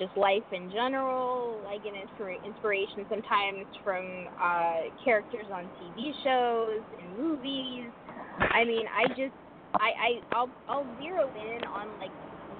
just 0.00 0.16
life 0.16 0.48
in 0.50 0.72
general. 0.72 1.60
I 1.68 1.76
get 1.76 1.92
inspiration 1.94 3.04
sometimes 3.08 3.66
from 3.84 4.26
uh, 4.40 4.88
characters 5.04 5.46
on 5.52 5.68
TV 5.76 6.12
shows 6.24 6.80
and 6.98 7.16
movies. 7.20 7.92
I 8.40 8.64
mean, 8.64 8.86
I 8.88 9.08
just 9.08 9.36
I, 9.76 9.92
I 9.92 10.10
I'll 10.32 10.50
I'll 10.66 10.88
zero 10.98 11.28
in 11.36 11.60
on 11.68 11.88
like 12.00 12.10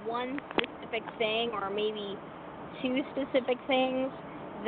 one 0.07 0.39
specific 0.53 1.03
thing 1.19 1.51
or 1.57 1.71
maybe 1.71 2.15
two 2.83 3.01
specific 3.17 3.57
things 3.67 4.13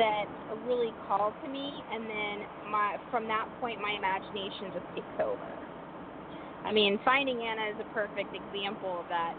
that 0.01 0.25
really 0.65 0.91
call 1.07 1.31
to 1.43 1.47
me, 1.47 1.71
and 1.93 2.03
then 2.09 2.35
my 2.71 2.97
from 3.11 3.27
that 3.27 3.45
point 3.61 3.79
my 3.79 3.93
imagination 3.93 4.73
just 4.73 4.87
takes 4.97 5.15
over. 5.21 5.49
I 6.65 6.73
mean, 6.73 6.97
Finding 7.05 7.37
Anna 7.43 7.69
is 7.69 7.77
a 7.79 7.93
perfect 7.93 8.33
example 8.33 8.99
of 8.99 9.05
that. 9.09 9.35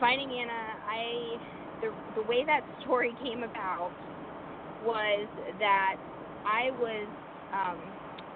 Finding 0.00 0.28
Anna, 0.28 0.76
I 0.84 1.38
the 1.80 1.90
the 2.14 2.22
way 2.22 2.44
that 2.44 2.62
story 2.82 3.14
came 3.22 3.42
about 3.42 3.90
was 4.84 5.28
that 5.58 5.96
I 6.46 6.70
was 6.72 7.08
um, 7.52 7.78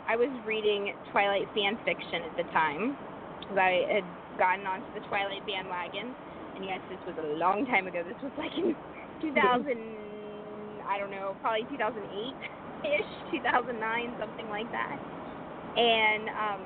I 0.09 0.17
was 0.17 0.29
reading 0.45 0.93
Twilight 1.13 1.49
fan 1.55 1.79
fiction 1.85 2.25
at 2.29 2.37
the 2.37 2.45
time 2.53 2.97
because 3.41 3.57
I 3.57 3.85
had 3.89 4.05
gotten 4.39 4.67
onto 4.67 4.89
the 4.93 5.01
Twilight 5.09 5.45
bandwagon, 5.47 6.15
and 6.57 6.65
yes, 6.65 6.81
this 6.91 7.01
was 7.07 7.17
a 7.19 7.39
long 7.39 7.65
time 7.67 7.87
ago. 7.87 8.03
This 8.05 8.21
was 8.23 8.33
like 8.37 8.53
in 8.57 8.77
2000, 9.23 10.85
I 10.89 10.99
don't 10.99 11.11
know, 11.11 11.37
probably 11.41 11.65
2008 11.71 12.05
ish, 12.85 13.41
2009, 13.41 14.17
something 14.21 14.49
like 14.49 14.69
that. 14.73 14.97
And 15.77 16.29
um, 16.29 16.63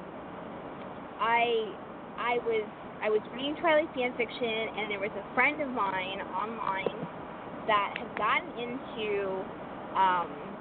I 1.21 1.73
I 2.19 2.39
was 2.45 2.69
I 3.03 3.11
was 3.11 3.23
reading 3.33 3.57
Twilight 3.61 3.91
fan 3.95 4.13
fiction, 4.15 4.69
and 4.77 4.91
there 4.91 5.01
was 5.01 5.13
a 5.17 5.25
friend 5.35 5.61
of 5.63 5.71
mine 5.71 6.21
online 6.35 7.09
that 7.67 7.91
had 7.99 8.15
gotten 8.17 8.51
into 8.57 9.47
um, 9.97 10.59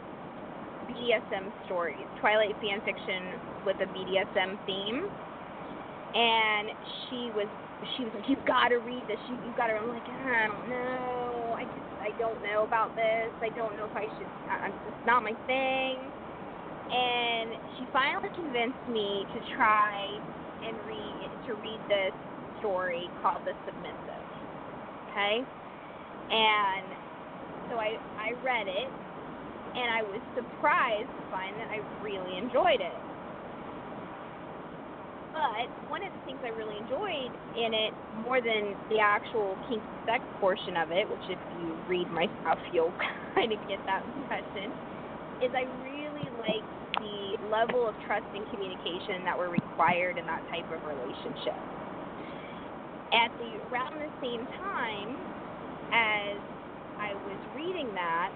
BDSM 0.89 1.51
stories, 1.65 2.07
Twilight 2.19 2.57
fan 2.61 2.81
fiction 2.81 3.41
with 3.65 3.77
a 3.81 3.87
BDSM 3.87 4.59
theme. 4.65 5.03
and 6.13 6.69
she 7.09 7.31
was 7.31 7.49
she 7.95 8.03
was 8.05 8.13
like, 8.13 8.27
"You've 8.27 8.45
got 8.45 8.69
to 8.69 8.77
read 8.77 9.05
this. 9.07 9.19
You, 9.27 9.37
you've 9.41 9.55
got 9.55 9.67
to." 9.67 9.73
I'm 9.73 9.89
like, 9.89 10.07
I 10.09 10.47
don't 10.47 10.69
know. 10.69 11.55
I 11.59 11.65
just 11.65 11.85
I 12.01 12.11
don't 12.17 12.41
know 12.41 12.63
about 12.63 12.95
this. 12.95 13.33
I 13.41 13.49
don't 13.49 13.75
know 13.75 13.85
if 13.85 13.95
I 13.95 14.07
should. 14.17 14.29
I, 14.49 14.69
it's 14.85 14.97
not 15.05 15.23
my 15.23 15.33
thing. 15.45 16.11
And 16.89 17.53
she 17.77 17.87
finally 17.91 18.29
convinced 18.35 18.87
me 18.87 19.25
to 19.33 19.39
try 19.55 20.19
and 20.61 20.77
read 20.85 21.26
to 21.47 21.55
read 21.63 21.79
this 21.87 22.11
story 22.59 23.07
called 23.23 23.39
The 23.47 23.55
Submissive. 23.63 24.25
Okay, 25.09 25.39
and 26.29 26.87
so 27.71 27.79
I 27.79 27.95
I 28.19 28.35
read 28.43 28.67
it, 28.67 28.91
and 29.79 29.87
I 29.87 30.03
was 30.03 30.19
surprised 30.35 31.07
to 31.07 31.23
find 31.31 31.55
that 31.55 31.71
I 31.71 31.79
really 32.03 32.37
enjoyed 32.37 32.83
it. 32.83 32.99
But 35.31 35.69
one 35.87 36.03
of 36.03 36.11
the 36.11 36.21
things 36.27 36.39
I 36.43 36.51
really 36.51 36.75
enjoyed 36.83 37.31
in 37.55 37.71
it, 37.71 37.93
more 38.25 38.41
than 38.41 38.75
the 38.89 38.99
actual 38.99 39.55
kink 39.69 39.81
sex 40.05 40.19
portion 40.41 40.75
of 40.75 40.91
it, 40.91 41.07
which 41.07 41.23
if 41.29 41.39
you 41.63 41.77
read 41.87 42.11
my 42.11 42.27
stuff, 42.41 42.59
you'll 42.73 42.93
kind 43.35 43.53
of 43.53 43.59
get 43.71 43.79
that 43.87 44.03
impression, 44.19 44.73
is 45.39 45.53
I 45.55 45.63
really 45.85 46.27
liked 46.43 46.76
the 46.99 47.37
level 47.49 47.87
of 47.87 47.95
trust 48.05 48.25
and 48.33 48.45
communication 48.51 49.23
that 49.25 49.37
were 49.37 49.49
required 49.49 50.17
in 50.17 50.25
that 50.25 50.43
type 50.49 50.65
of 50.71 50.81
relationship. 50.85 51.57
At 53.13 53.31
the 53.39 53.49
around 53.71 53.99
the 53.99 54.11
same 54.19 54.43
time 54.59 55.15
as 55.93 56.37
I 56.99 57.13
was 57.13 57.39
reading 57.55 57.93
that, 57.95 58.31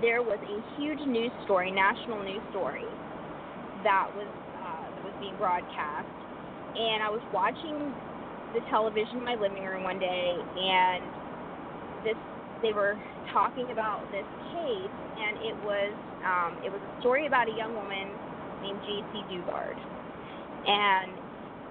there 0.00 0.22
was 0.22 0.38
a 0.42 0.56
huge 0.80 1.00
news 1.06 1.30
story, 1.44 1.70
national 1.70 2.24
news 2.24 2.42
story, 2.50 2.86
that 3.84 4.08
was 4.16 4.28
uh, 4.60 4.86
was 5.04 5.14
being 5.20 5.36
broadcast, 5.36 6.08
and 6.76 7.02
I 7.02 7.10
was 7.10 7.22
watching 7.32 7.92
the 8.54 8.60
television 8.68 9.18
in 9.18 9.24
my 9.24 9.36
living 9.36 9.62
room 9.62 9.84
one 9.84 9.98
day, 9.98 10.34
and 10.34 11.04
this 12.04 12.18
they 12.62 12.72
were 12.72 12.98
talking 13.32 13.70
about 13.70 14.04
this 14.10 14.26
case, 14.52 14.96
and 15.20 15.36
it 15.46 15.56
was 15.64 15.94
um, 16.24 16.58
it 16.62 16.70
was 16.70 16.80
a 16.82 17.00
story 17.00 17.26
about 17.26 17.48
a 17.48 17.52
young 17.52 17.74
woman 17.74 18.18
named 18.60 18.80
Jaycee 18.82 19.26
Dugard, 19.30 19.78
and 20.66 21.18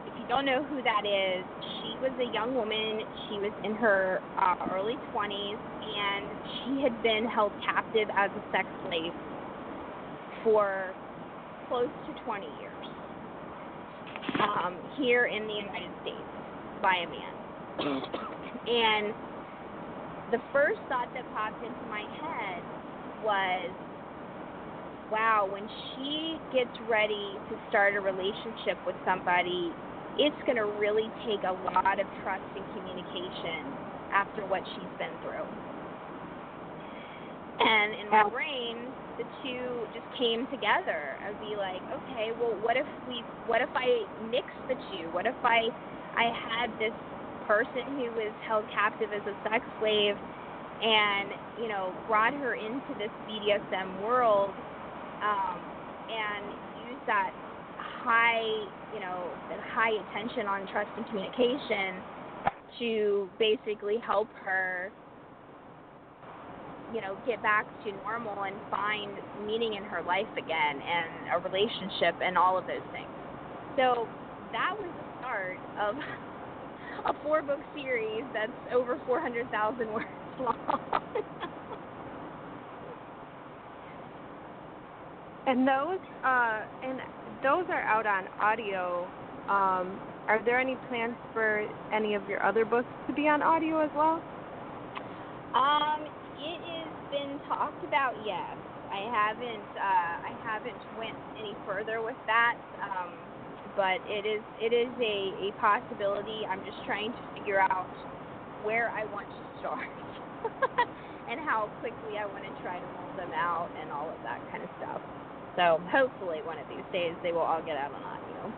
if 0.06 0.14
you 0.18 0.26
don't 0.26 0.46
know 0.46 0.64
who 0.64 0.82
that 0.82 1.04
is, 1.06 1.46
she 1.82 1.98
was 2.02 2.12
a 2.20 2.26
young 2.26 2.56
woman. 2.56 3.02
She 3.28 3.40
was 3.40 3.52
in 3.64 3.76
her 3.76 4.22
uh, 4.42 4.56
early 4.72 4.98
20s, 5.14 5.60
and 5.82 6.32
she 6.64 6.82
had 6.82 7.02
been 7.02 7.26
held 7.26 7.54
captive 7.64 8.08
as 8.18 8.32
a 8.36 8.42
sex 8.52 8.68
slave 8.88 9.14
for 10.44 10.96
close 11.68 11.92
to 12.08 12.14
20 12.24 12.48
years 12.60 12.86
um, 14.40 14.80
here 14.96 15.26
in 15.26 15.46
the 15.46 15.54
United 15.54 15.92
States 16.02 16.30
by 16.82 17.04
a 17.04 17.08
man. 17.08 17.36
and 18.68 19.14
the 20.32 20.40
first 20.52 20.80
thought 20.88 21.10
that 21.14 21.30
popped 21.32 21.62
into 21.62 21.86
my 21.86 22.06
head 22.20 22.64
was, 23.22 23.76
wow, 25.10 25.48
when 25.50 25.68
she 25.94 26.40
gets 26.52 26.72
ready 26.88 27.40
to 27.50 27.56
start 27.68 27.96
a 27.96 28.02
relationship 28.02 28.78
with 28.86 28.96
somebody, 29.06 29.76
it's 30.18 30.38
going 30.46 30.58
to 30.58 30.66
really 30.66 31.12
take 31.26 31.44
a 31.44 31.54
lot 31.54 32.00
of 32.00 32.08
trust 32.22 32.44
and 32.56 32.66
communication 32.74 33.78
after 34.12 34.46
what 34.46 34.64
she's 34.76 34.90
been 34.98 35.18
through. 35.22 35.48
And 37.60 37.94
in 37.94 38.10
my 38.10 38.24
brain, 38.30 38.96
the 39.18 39.26
two 39.44 39.86
just 39.94 40.06
came 40.18 40.48
together. 40.48 41.20
I'd 41.28 41.40
be 41.40 41.56
like, 41.58 41.84
okay, 41.94 42.32
well, 42.38 42.56
what 42.62 42.78
if 42.78 42.88
we, 43.06 43.24
what 43.46 43.62
if 43.62 43.70
I 43.76 44.06
mix 44.22 44.48
the 44.68 44.76
two? 44.90 45.10
What 45.12 45.26
if 45.26 45.36
I, 45.44 45.70
I 46.16 46.32
had 46.32 46.72
this 46.80 46.94
person 47.46 47.84
who 47.98 48.14
was 48.14 48.34
held 48.48 48.66
captive 48.74 49.10
as 49.14 49.24
a 49.26 49.36
sex 49.50 49.66
slave, 49.80 50.16
and 50.82 51.34
you 51.58 51.68
know, 51.68 51.96
brought 52.08 52.34
her 52.34 52.56
into 52.56 52.96
this 52.98 53.12
BDSM 53.28 54.00
world, 54.00 54.56
um, 55.22 55.62
and 56.10 56.54
use 56.74 57.00
that 57.08 57.32
high, 57.78 58.66
you 58.92 59.00
know, 59.00 59.38
high 59.74 59.92
attention 60.02 60.48
on 60.48 60.66
trust 60.68 60.92
and 60.98 61.08
communication 61.08 62.04
to 62.80 63.30
basically 63.40 63.98
help 64.06 64.30
her 64.44 64.92
you 66.92 67.02
know, 67.02 67.18
get 67.26 67.42
back 67.42 67.68
to 67.84 67.92
normal 67.92 68.44
and 68.44 68.62
find 68.70 69.20
meaning 69.38 69.76
in 69.76 69.84
her 69.84 70.02
life 70.02 70.30
again 70.38 70.82
and 70.82 71.28
a 71.36 71.40
relationship 71.40 72.16
and 72.20 72.38
all 72.38 72.58
of 72.58 72.66
those 72.66 72.82
things. 72.92 73.12
So 73.78 74.10
that 74.52 74.74
was 74.80 74.92
the 74.98 75.04
start 75.18 75.60
of 75.80 75.96
a 77.06 77.14
four 77.22 77.42
book 77.44 77.62
series 77.74 78.26
that's 78.34 78.52
over 78.74 79.00
400,000 79.06 79.88
words 79.94 80.06
long. 80.40 80.56
and 85.50 85.68
those 85.68 86.00
uh 86.24 86.62
and 86.86 87.00
those 87.42 87.66
are 87.70 87.82
out 87.82 88.06
on 88.06 88.26
audio. 88.40 89.10
Um 89.50 90.00
are 90.30 90.38
there 90.46 90.60
any 90.60 90.78
plans 90.88 91.18
for 91.34 91.66
any 91.92 92.14
of 92.14 92.22
your 92.30 92.44
other 92.46 92.64
books 92.64 92.88
to 93.08 93.14
be 93.14 93.28
on 93.28 93.42
audio 93.42 93.82
as 93.82 93.90
well? 93.98 94.22
Um, 95.58 96.06
it 96.38 96.62
has 96.62 96.94
been 97.10 97.42
talked 97.50 97.82
about, 97.82 98.14
yes. 98.22 98.54
I 98.94 99.10
haven't 99.10 99.70
uh, 99.74 100.16
I 100.30 100.34
haven't 100.46 100.78
went 100.98 101.18
any 101.42 101.58
further 101.66 102.02
with 102.02 102.18
that, 102.30 102.58
um, 102.82 103.10
but 103.76 103.98
it 104.06 104.26
is 104.26 104.42
it 104.62 104.74
is 104.74 104.90
a, 105.02 105.50
a 105.50 105.54
possibility. 105.62 106.46
I'm 106.46 106.62
just 106.66 106.78
trying 106.86 107.10
to 107.14 107.24
figure 107.38 107.62
out 107.62 107.90
where 108.62 108.90
I 108.94 109.06
want 109.14 109.26
to 109.30 109.42
start 109.62 109.90
and 111.30 111.40
how 111.42 111.70
quickly 111.82 112.18
I 112.18 112.26
want 112.30 112.46
to 112.46 112.54
try 112.62 112.78
to 112.78 112.88
roll 112.98 113.14
them 113.18 113.34
out 113.34 113.70
and 113.82 113.90
all 113.94 114.10
of 114.10 114.18
that 114.26 114.42
kind 114.50 114.62
of 114.62 114.70
stuff. 114.82 115.02
So 115.60 115.76
hopefully 115.92 116.40
one 116.48 116.58
of 116.58 116.64
these 116.70 116.88
days 116.94 117.12
they 117.22 117.34
will 117.34 117.44
all 117.44 117.62
get 117.62 117.76
out 117.76 117.92
on 117.92 118.02
audio. 118.02 118.54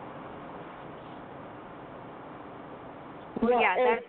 Well, 3.42 3.60
yeah, 3.60 3.74
that's 3.74 4.06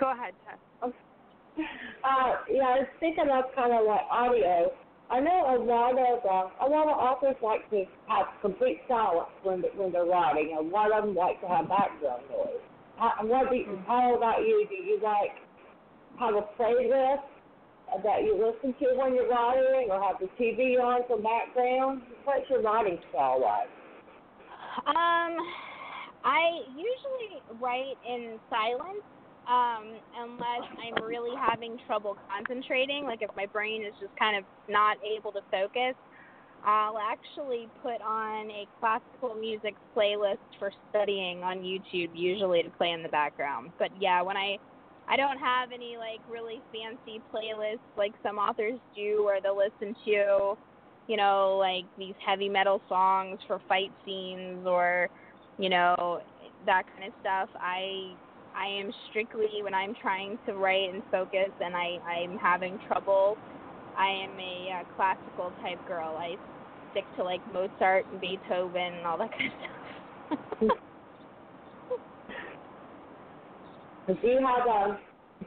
Go 0.00 0.10
ahead, 0.10 0.34
Tess. 0.44 0.58
Uh, 0.82 2.34
yeah, 2.50 2.74
I 2.74 2.78
was 2.82 2.88
thinking 2.98 3.30
of 3.30 3.54
kind 3.54 3.72
of 3.72 3.86
like 3.86 4.02
audio. 4.10 4.72
I 5.10 5.20
know 5.20 5.54
a 5.54 5.58
lot 5.62 5.94
of 5.94 6.26
uh, 6.26 6.66
a 6.66 6.66
lot 6.66 6.90
of 6.90 6.98
authors 6.98 7.36
like 7.40 7.70
to 7.70 7.84
have 8.08 8.26
complete 8.40 8.80
silence 8.88 9.30
when 9.44 9.62
when 9.76 9.92
they're 9.92 10.06
writing, 10.06 10.56
and 10.58 10.66
a 10.66 10.74
lot 10.74 10.90
of 10.90 11.04
them 11.04 11.14
like 11.14 11.40
to 11.42 11.46
have 11.46 11.68
background 11.68 12.24
noise. 12.32 12.58
How, 12.96 13.12
what 13.22 13.50
do 13.50 13.56
you, 13.56 13.78
how 13.86 14.16
about 14.16 14.40
you? 14.40 14.66
Do 14.68 14.74
you 14.74 14.98
like 15.00 15.38
have 16.18 16.34
a 16.34 16.42
playlist 16.58 17.22
that 18.02 18.22
you 18.22 18.34
listen 18.34 18.74
to 18.80 18.96
when 18.96 19.14
you're 19.14 19.28
writing, 19.28 19.88
or 19.90 20.02
have 20.02 20.16
the 20.20 20.28
TV 20.40 20.80
on 20.80 21.02
for 21.06 21.18
background? 21.18 22.02
What's 22.24 22.48
your 22.48 22.62
writing 22.62 22.98
style 23.10 23.40
like? 23.40 23.68
Um, 24.86 25.36
I 26.24 26.62
usually 26.70 27.60
write 27.60 27.98
in 28.08 28.38
silence 28.48 29.04
um, 29.48 29.98
unless 30.16 30.64
I'm 30.78 31.04
really 31.04 31.36
having 31.36 31.76
trouble 31.86 32.16
concentrating, 32.30 33.04
like 33.04 33.22
if 33.22 33.30
my 33.36 33.46
brain 33.46 33.82
is 33.82 33.92
just 34.00 34.16
kind 34.18 34.36
of 34.36 34.44
not 34.68 34.96
able 35.04 35.32
to 35.32 35.40
focus, 35.50 35.94
I'll 36.64 36.98
actually 36.98 37.68
put 37.82 38.00
on 38.00 38.48
a 38.50 38.66
classical 38.78 39.34
music 39.34 39.74
playlist 39.96 40.38
for 40.60 40.70
studying 40.90 41.42
on 41.42 41.58
YouTube, 41.58 42.10
usually 42.14 42.62
to 42.62 42.70
play 42.70 42.90
in 42.90 43.02
the 43.02 43.08
background. 43.08 43.72
But 43.80 43.90
yeah, 44.00 44.22
when 44.22 44.36
I 44.36 44.58
I 45.08 45.16
don't 45.16 45.38
have 45.38 45.72
any 45.72 45.96
like 45.98 46.20
really 46.28 46.62
fancy 46.72 47.22
playlists 47.32 47.80
like 47.96 48.12
some 48.22 48.38
authors 48.38 48.80
do, 48.94 49.22
where 49.24 49.40
they'll 49.40 49.56
listen 49.56 49.94
to, 50.04 50.54
you 51.06 51.16
know, 51.16 51.56
like 51.58 51.84
these 51.96 52.14
heavy 52.24 52.48
metal 52.48 52.80
songs 52.88 53.40
for 53.46 53.60
fight 53.68 53.92
scenes 54.04 54.66
or, 54.66 55.08
you 55.58 55.68
know, 55.68 56.20
that 56.64 56.84
kind 56.94 57.08
of 57.08 57.14
stuff. 57.20 57.48
I 57.60 58.16
I 58.54 58.66
am 58.66 58.90
strictly 59.08 59.48
when 59.62 59.74
I'm 59.74 59.94
trying 60.00 60.38
to 60.46 60.54
write 60.54 60.92
and 60.92 61.02
focus 61.10 61.52
and 61.60 61.74
I 61.74 61.98
I'm 62.08 62.36
having 62.36 62.78
trouble. 62.86 63.38
I 63.96 64.08
am 64.08 64.38
a 64.38 64.80
uh, 64.80 64.84
classical 64.94 65.52
type 65.60 65.84
girl. 65.84 66.16
I 66.16 66.36
stick 66.90 67.06
to 67.16 67.24
like 67.24 67.42
Mozart 67.52 68.06
and 68.10 68.20
Beethoven 68.20 68.94
and 68.94 69.06
all 69.06 69.18
that 69.18 69.30
kind 69.36 69.52
of 70.30 70.38
stuff. 70.60 70.78
do 74.20 74.28
you 74.28 74.40
have 74.44 74.66
a 74.66 74.70
um, 74.70 74.98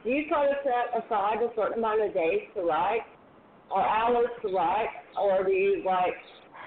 do 0.04 0.10
you 0.10 0.28
try 0.28 0.46
to 0.46 0.54
set 0.62 1.04
aside 1.04 1.42
a 1.42 1.48
certain 1.56 1.78
amount 1.78 2.02
of 2.02 2.12
days 2.12 2.42
to 2.54 2.62
write 2.62 3.06
or 3.70 3.80
hours 3.80 4.28
to 4.42 4.52
write 4.52 4.88
or 5.18 5.44
do 5.44 5.50
you 5.50 5.82
like 5.84 6.14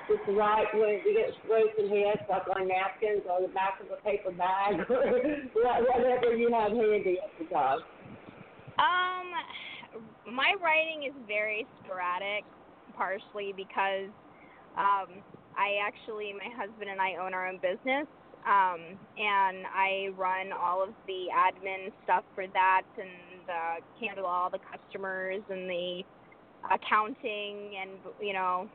just 0.10 0.26
right 0.36 0.66
when 0.74 1.00
you 1.06 1.14
get 1.14 1.30
frozen 1.46 1.88
heads, 1.94 2.26
like 2.30 2.42
on 2.50 2.68
napkins 2.68 3.22
or 3.30 3.46
the 3.46 3.54
back 3.54 3.80
of 3.80 3.88
a 3.94 4.02
paper 4.02 4.32
bag, 4.32 4.82
whatever 4.90 6.36
you 6.36 6.52
have 6.52 6.72
handy 6.72 7.18
at 7.22 7.30
the 7.38 7.46
time. 7.54 7.80
Um, 8.82 10.34
my 10.34 10.56
writing 10.64 11.04
is 11.06 11.14
very 11.28 11.68
sporadic, 11.84 12.44
partially 12.98 13.54
because 13.56 14.10
um, 14.78 15.22
I 15.54 15.78
actually, 15.86 16.34
my 16.34 16.50
husband 16.58 16.90
and 16.90 17.00
I 17.00 17.22
own 17.22 17.34
our 17.34 17.48
own 17.48 17.60
business. 17.62 18.08
Um, 18.50 18.98
and 19.18 19.66
I 19.72 20.10
run 20.18 20.52
all 20.52 20.84
of 20.84 20.90
the 21.06 21.28
admin 21.30 21.92
stuff 22.04 22.24
for 22.34 22.48
that 22.48 22.82
and 22.98 23.48
uh, 23.48 23.76
handle 24.04 24.26
all 24.26 24.50
the 24.50 24.58
customers 24.58 25.42
and 25.50 25.70
the 25.70 26.02
accounting 26.72 27.78
and 27.80 27.92
you 28.20 28.34
know 28.34 28.68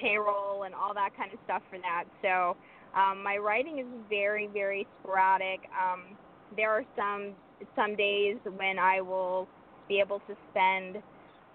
payroll 0.00 0.64
and 0.64 0.74
all 0.74 0.94
that 0.94 1.10
kind 1.16 1.32
of 1.32 1.38
stuff 1.44 1.62
for 1.70 1.78
that. 1.78 2.04
So 2.22 2.56
um, 2.98 3.22
my 3.22 3.36
writing 3.36 3.78
is 3.78 3.86
very 4.08 4.46
very 4.46 4.86
sporadic. 5.00 5.60
Um, 5.78 6.16
there 6.56 6.70
are 6.70 6.84
some 6.96 7.32
some 7.76 7.96
days 7.96 8.36
when 8.56 8.78
I 8.78 9.02
will 9.02 9.46
be 9.86 10.00
able 10.00 10.20
to 10.20 10.34
spend 10.50 10.96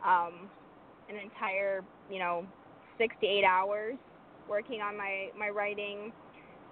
um, 0.05 0.49
an 1.09 1.15
entire 1.15 1.83
you 2.11 2.19
know 2.19 2.45
six 2.99 3.15
to 3.21 3.27
eight 3.27 3.43
hours 3.43 3.95
working 4.47 4.81
on 4.81 4.95
my 4.95 5.29
my 5.37 5.49
writing 5.49 6.11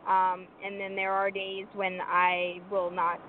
um, 0.08 0.48
and 0.63 0.80
then 0.80 0.96
there 0.96 1.12
are 1.12 1.32
days 1.32 1.65
when 1.76 2.00
I 2.02 2.62
will 2.72 2.91
not 2.91 3.20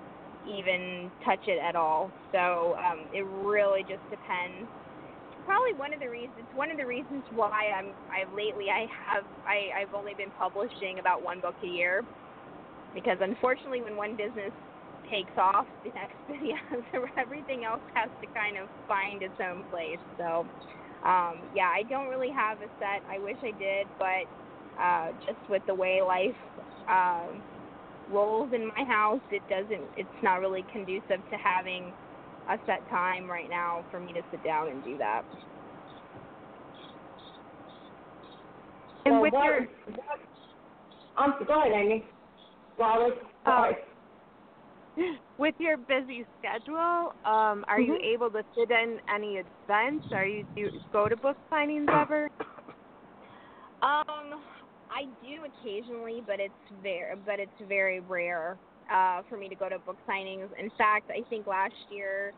even 0.49 1.11
touch 1.25 1.43
it 1.47 1.59
at 1.59 1.77
all. 1.77 2.11
So 2.33 2.77
um, 2.79 3.07
it 3.13 3.27
really 3.27 3.83
just 3.83 4.03
depends. 4.11 4.69
Probably 5.45 5.75
one 5.77 5.93
of 5.95 6.01
the 6.01 6.09
reasons. 6.09 6.47
One 6.55 6.71
of 6.71 6.77
the 6.77 6.87
reasons 6.87 7.25
why 7.35 7.73
I'm. 7.77 7.95
I 8.13 8.25
lately 8.37 8.67
I 8.71 8.87
have. 9.11 9.25
I 9.47 9.81
I've 9.83 9.95
only 9.95 10.15
been 10.15 10.31
publishing 10.39 10.99
about 11.01 11.23
one 11.23 11.41
book 11.41 11.57
a 11.65 11.67
year, 11.67 12.03
because 12.95 13.19
unfortunately, 13.21 13.83
when 13.83 13.97
one 13.97 14.17
business 14.17 14.53
takes 15.11 15.33
off, 15.39 15.67
the 15.85 15.91
next 15.95 16.17
yeah, 16.43 16.61
everything 17.19 17.65
else 17.65 17.83
has 17.95 18.11
to 18.21 18.27
kind 18.35 18.59
of 18.59 18.69
find 18.87 19.23
its 19.23 19.35
own 19.41 19.65
place. 19.71 20.01
So, 20.19 20.47
um, 21.07 21.49
yeah, 21.55 21.71
I 21.73 21.83
don't 21.89 22.09
really 22.09 22.31
have 22.31 22.59
a 22.61 22.69
set. 22.79 23.03
I 23.11 23.19
wish 23.19 23.39
I 23.43 23.53
did, 23.59 23.87
but 23.99 24.29
uh, 24.81 25.13
just 25.27 25.41
with 25.49 25.63
the 25.67 25.75
way 25.75 26.03
life 26.03 26.37
um, 26.89 27.43
rolls 28.11 28.53
in 28.53 28.67
my 28.77 28.85
house, 28.85 29.21
it 29.31 29.43
doesn't. 29.49 29.91
It's 29.97 30.09
not 30.23 30.41
really 30.41 30.65
conducive 30.73 31.29
to 31.31 31.37
having 31.37 31.93
a 32.49 32.59
set 32.67 32.89
time 32.89 33.29
right 33.31 33.49
now 33.51 33.85
for 33.91 34.01
me 34.01 34.13
to 34.13 34.23
sit 34.31 34.43
down 34.43 34.69
and 34.69 34.83
do 34.83 34.97
that. 34.99 35.23
And 39.05 39.15
so 39.17 39.23
with 39.23 39.33
what, 39.35 39.45
your, 39.45 39.61
what, 39.87 41.25
um, 41.25 41.35
go 41.47 41.61
ahead, 41.61 41.73
Amy. 41.73 42.05
Sorry. 43.45 43.77
with 45.39 45.55
your 45.59 45.77
busy 45.77 46.27
schedule, 46.39 47.13
um, 47.25 47.65
are 47.69 47.81
you 47.81 47.95
Mhm. 47.95 48.05
able 48.05 48.31
to 48.31 48.45
fit 48.55 48.71
in 48.71 49.01
any 49.09 49.37
events? 49.37 50.05
Are 50.13 50.27
you 50.27 50.45
do 50.55 50.63
you 50.63 50.71
go 50.93 51.09
to 51.09 51.17
book 51.17 51.37
signings 51.53 51.89
ever? 51.89 52.29
Um, 53.81 54.43
I 54.91 55.05
do 55.23 55.45
occasionally, 55.45 56.23
but 56.27 56.41
it's 56.41 56.55
very 56.83 57.15
but 57.25 57.41
it's 57.41 57.69
very 57.69 58.01
rare 58.01 58.57
uh, 58.93 59.23
for 59.29 59.37
me 59.37 59.49
to 59.49 59.55
go 59.55 59.69
to 59.69 59.79
book 59.81 59.99
signings. 60.09 60.49
In 60.59 60.71
fact, 60.79 61.11
I 61.11 61.23
think 61.29 61.47
last 61.47 61.75
year 61.91 62.33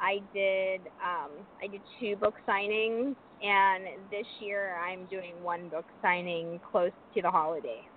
I 0.00 0.20
did 0.34 0.82
um, 1.04 1.30
I 1.62 1.66
did 1.68 1.80
two 1.98 2.16
book 2.16 2.34
signings, 2.48 3.16
and 3.42 3.84
this 4.10 4.26
year 4.40 4.76
I'm 4.76 5.06
doing 5.06 5.34
one 5.42 5.68
book 5.68 5.86
signing 6.02 6.60
close 6.70 6.92
to 7.14 7.22
the 7.22 7.30
holidays. 7.30 7.88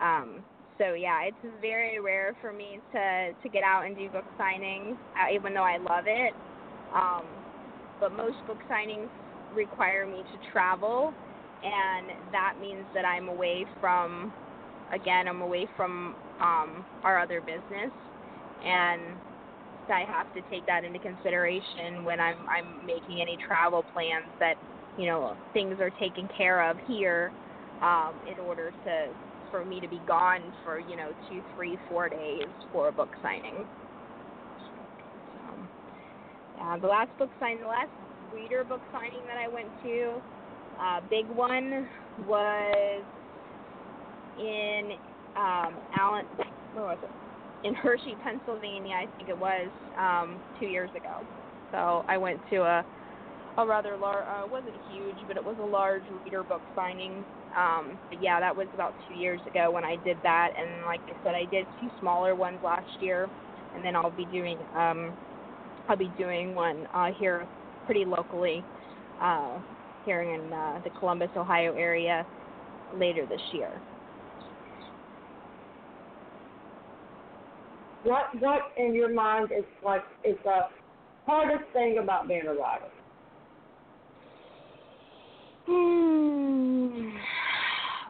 Um, 0.00 0.44
so 0.78 0.94
yeah, 0.94 1.22
it's 1.24 1.60
very 1.60 2.00
rare 2.00 2.34
for 2.40 2.52
me 2.52 2.80
to 2.92 3.32
to 3.42 3.48
get 3.48 3.62
out 3.62 3.86
and 3.86 3.96
do 3.96 4.08
book 4.10 4.24
signings, 4.38 4.96
uh, 5.16 5.32
even 5.34 5.54
though 5.54 5.64
I 5.64 5.78
love 5.78 6.04
it. 6.06 6.34
Um, 6.94 7.24
but 8.00 8.12
most 8.12 8.36
book 8.46 8.58
signings 8.70 9.08
require 9.54 10.06
me 10.06 10.24
to 10.32 10.38
travel 10.52 11.14
and 11.64 12.32
that 12.32 12.54
means 12.60 12.86
that 12.94 13.06
I'm 13.06 13.28
away 13.28 13.66
from 13.80 14.34
again 14.92 15.28
I'm 15.28 15.42
away 15.42 15.68
from 15.76 16.16
um 16.40 16.86
our 17.04 17.20
other 17.20 17.42
business. 17.42 17.92
And 18.62 19.20
I 19.90 20.04
have 20.06 20.30
to 20.32 20.42
take 20.42 20.66
that 20.66 20.84
into 20.84 21.00
consideration 21.00 22.04
when 22.04 22.20
I'm 22.20 22.46
I'm 22.48 22.86
making 22.86 23.20
any 23.20 23.38
travel 23.46 23.84
plans 23.92 24.32
that 24.40 24.56
you 24.96 25.06
know 25.06 25.36
things 25.52 25.80
are 25.80 25.90
taken 25.90 26.28
care 26.36 26.70
of 26.70 26.78
here 26.86 27.34
um 27.82 28.20
in 28.26 28.38
order 28.38 28.72
to 28.84 29.14
for 29.50 29.64
me 29.64 29.80
to 29.80 29.88
be 29.88 30.00
gone 30.06 30.52
for 30.64 30.78
you 30.80 30.96
know 30.96 31.12
two 31.28 31.42
three 31.54 31.78
four 31.88 32.08
days 32.08 32.48
for 32.72 32.88
a 32.88 32.92
book 32.92 33.10
signing. 33.22 33.68
So 35.34 35.68
yeah 36.56 36.78
the 36.78 36.86
last 36.88 37.10
book 37.18 37.32
signing 37.40 37.60
the 37.62 37.68
last 37.68 37.92
reader 38.32 38.64
book 38.64 38.82
signing 38.92 39.26
that 39.26 39.38
I 39.38 39.48
went 39.48 39.74
to 39.82 40.22
uh, 40.80 41.00
big 41.10 41.26
one 41.28 41.88
was 42.26 43.02
in 44.38 44.92
um, 45.36 45.74
Allen, 45.98 46.26
where 46.74 46.84
was 46.84 46.98
it? 47.02 47.66
In 47.66 47.74
Hershey, 47.74 48.14
Pennsylvania, 48.22 48.94
I 48.94 49.06
think 49.16 49.28
it 49.28 49.38
was 49.38 49.68
um, 49.98 50.40
two 50.60 50.66
years 50.66 50.90
ago. 50.90 51.20
So 51.72 52.04
I 52.08 52.18
went 52.18 52.40
to 52.50 52.56
a 52.62 52.84
a 53.56 53.66
rather 53.66 53.96
large, 53.96 54.24
uh, 54.26 54.46
wasn't 54.48 54.74
huge, 54.90 55.16
but 55.28 55.36
it 55.36 55.44
was 55.44 55.56
a 55.60 55.64
large 55.64 56.02
reader 56.24 56.42
book 56.42 56.60
signing. 56.74 57.24
Um, 57.56 57.96
but 58.10 58.20
yeah, 58.20 58.40
that 58.40 58.54
was 58.54 58.66
about 58.74 58.94
two 59.08 59.14
years 59.14 59.40
ago 59.46 59.70
when 59.70 59.84
I 59.84 59.96
did 60.04 60.16
that. 60.24 60.50
And 60.58 60.84
like 60.86 61.00
I 61.02 61.24
said, 61.24 61.34
I 61.34 61.44
did 61.50 61.64
two 61.80 61.88
smaller 62.00 62.34
ones 62.34 62.58
last 62.64 62.88
year, 63.00 63.28
and 63.74 63.84
then 63.84 63.94
I'll 63.94 64.10
be 64.10 64.26
doing 64.26 64.58
um, 64.76 65.12
I'll 65.88 65.96
be 65.96 66.10
doing 66.18 66.54
one 66.54 66.86
uh, 66.94 67.12
here 67.18 67.46
pretty 67.86 68.04
locally. 68.04 68.64
Uh, 69.20 69.58
here 70.04 70.22
in 70.22 70.52
uh, 70.52 70.80
the 70.84 70.90
Columbus, 70.98 71.30
Ohio 71.36 71.74
area 71.74 72.26
later 72.96 73.26
this 73.26 73.40
year. 73.52 73.70
What 78.04 78.26
what 78.40 78.60
in 78.76 78.94
your 78.94 79.12
mind 79.12 79.50
is 79.50 79.64
like 79.82 80.02
is 80.24 80.36
the 80.44 80.60
hardest 81.26 81.64
thing 81.72 81.98
about 82.02 82.28
being 82.28 82.46
a 82.46 82.52
writer? 82.52 82.84
Hmm. 85.66 87.16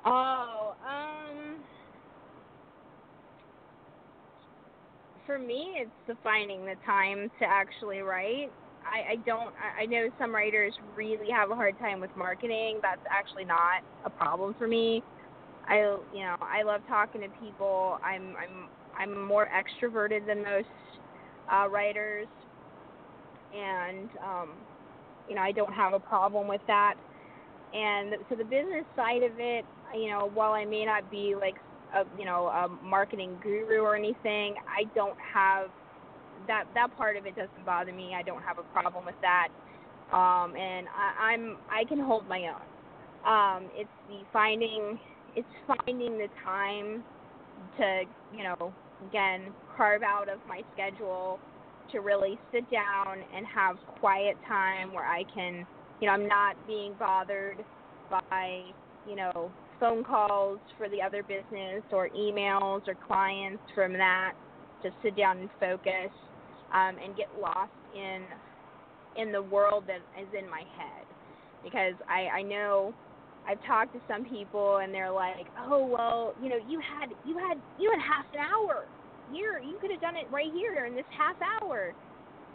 Oh, 0.04 0.74
um. 0.84 1.56
For 5.26 5.38
me, 5.38 5.74
it's 5.76 5.90
the 6.08 6.16
finding 6.24 6.66
the 6.66 6.74
time 6.84 7.30
to 7.38 7.46
actually 7.46 8.00
write. 8.00 8.50
I, 8.86 9.12
I 9.12 9.16
don't. 9.26 9.54
I, 9.78 9.86
know 9.86 10.08
some 10.18 10.34
writers 10.34 10.74
really 10.96 11.30
have 11.30 11.50
a 11.50 11.54
hard 11.54 11.78
time 11.78 12.00
with 12.00 12.10
marketing. 12.16 12.78
That's 12.82 13.00
actually 13.10 13.44
not 13.44 13.82
a 14.04 14.10
problem 14.10 14.54
for 14.58 14.68
me. 14.68 15.02
I, 15.66 15.96
you 16.14 16.20
know, 16.20 16.36
I 16.40 16.62
love 16.62 16.82
talking 16.88 17.22
to 17.22 17.28
people. 17.42 17.98
I'm, 18.04 18.34
I'm, 18.36 18.68
I'm 18.98 19.26
more 19.26 19.48
extroverted 19.48 20.26
than 20.26 20.42
most 20.42 20.68
uh, 21.52 21.68
writers, 21.68 22.26
and 23.54 24.08
um, 24.22 24.50
you 25.28 25.34
know, 25.34 25.42
I 25.42 25.52
don't 25.52 25.72
have 25.72 25.94
a 25.94 26.00
problem 26.00 26.48
with 26.48 26.60
that. 26.66 26.94
And 27.72 28.14
so 28.28 28.36
the 28.36 28.44
business 28.44 28.84
side 28.94 29.22
of 29.22 29.32
it, 29.38 29.64
you 29.94 30.10
know, 30.10 30.30
while 30.34 30.52
I 30.52 30.64
may 30.64 30.84
not 30.84 31.10
be 31.10 31.34
like 31.38 31.56
a, 31.94 32.04
you 32.18 32.24
know, 32.24 32.46
a 32.46 32.68
marketing 32.84 33.36
guru 33.42 33.80
or 33.80 33.96
anything, 33.96 34.54
I 34.68 34.84
don't 34.94 35.18
have 35.32 35.70
that 36.46 36.64
that 36.74 36.96
part 36.96 37.16
of 37.16 37.26
it 37.26 37.36
doesn't 37.36 37.64
bother 37.64 37.92
me. 37.92 38.14
I 38.16 38.22
don't 38.22 38.42
have 38.42 38.58
a 38.58 38.62
problem 38.64 39.04
with 39.04 39.14
that, 39.22 39.48
um, 40.12 40.54
and 40.56 40.86
I, 40.88 41.32
I'm 41.32 41.56
I 41.70 41.84
can 41.84 41.98
hold 41.98 42.28
my 42.28 42.48
own. 42.48 42.64
Um, 43.26 43.70
it's 43.74 43.88
the 44.08 44.18
finding 44.32 44.98
it's 45.36 45.48
finding 45.66 46.18
the 46.18 46.28
time 46.44 47.02
to 47.78 48.02
you 48.36 48.44
know 48.44 48.72
again 49.08 49.52
carve 49.76 50.02
out 50.02 50.28
of 50.28 50.38
my 50.48 50.62
schedule 50.74 51.38
to 51.92 52.00
really 52.00 52.38
sit 52.52 52.70
down 52.70 53.18
and 53.34 53.46
have 53.46 53.76
quiet 54.00 54.36
time 54.46 54.92
where 54.92 55.04
I 55.06 55.24
can 55.34 55.66
you 56.00 56.06
know 56.06 56.12
I'm 56.12 56.28
not 56.28 56.56
being 56.66 56.94
bothered 56.98 57.64
by 58.10 58.62
you 59.08 59.16
know 59.16 59.50
phone 59.80 60.04
calls 60.04 60.58
for 60.78 60.88
the 60.88 61.02
other 61.02 61.22
business 61.22 61.82
or 61.90 62.08
emails 62.10 62.86
or 62.86 62.94
clients 63.06 63.62
from 63.74 63.92
that 63.94 64.32
to 64.82 64.90
sit 65.02 65.16
down 65.16 65.38
and 65.38 65.50
focus 65.58 66.10
um, 66.74 66.96
and 67.02 67.16
get 67.16 67.28
lost 67.40 67.72
in 67.96 68.22
in 69.16 69.30
the 69.30 69.42
world 69.42 69.84
that 69.86 70.02
is 70.20 70.28
in 70.36 70.48
my 70.50 70.62
head. 70.76 71.06
Because 71.62 71.94
I, 72.08 72.40
I 72.40 72.42
know 72.42 72.92
I've 73.48 73.62
talked 73.64 73.94
to 73.94 74.00
some 74.08 74.24
people 74.24 74.78
and 74.78 74.92
they're 74.92 75.12
like, 75.12 75.46
oh 75.66 75.86
well, 75.86 76.34
you 76.42 76.48
know, 76.48 76.58
you 76.68 76.80
had 76.80 77.10
you 77.24 77.38
had 77.38 77.58
you 77.78 77.90
had 77.90 78.00
half 78.02 78.26
an 78.34 78.40
hour 78.40 78.86
here, 79.32 79.58
you 79.58 79.78
could 79.80 79.90
have 79.90 80.00
done 80.00 80.16
it 80.16 80.26
right 80.30 80.52
here 80.52 80.84
in 80.84 80.94
this 80.94 81.06
half 81.16 81.36
hour, 81.62 81.94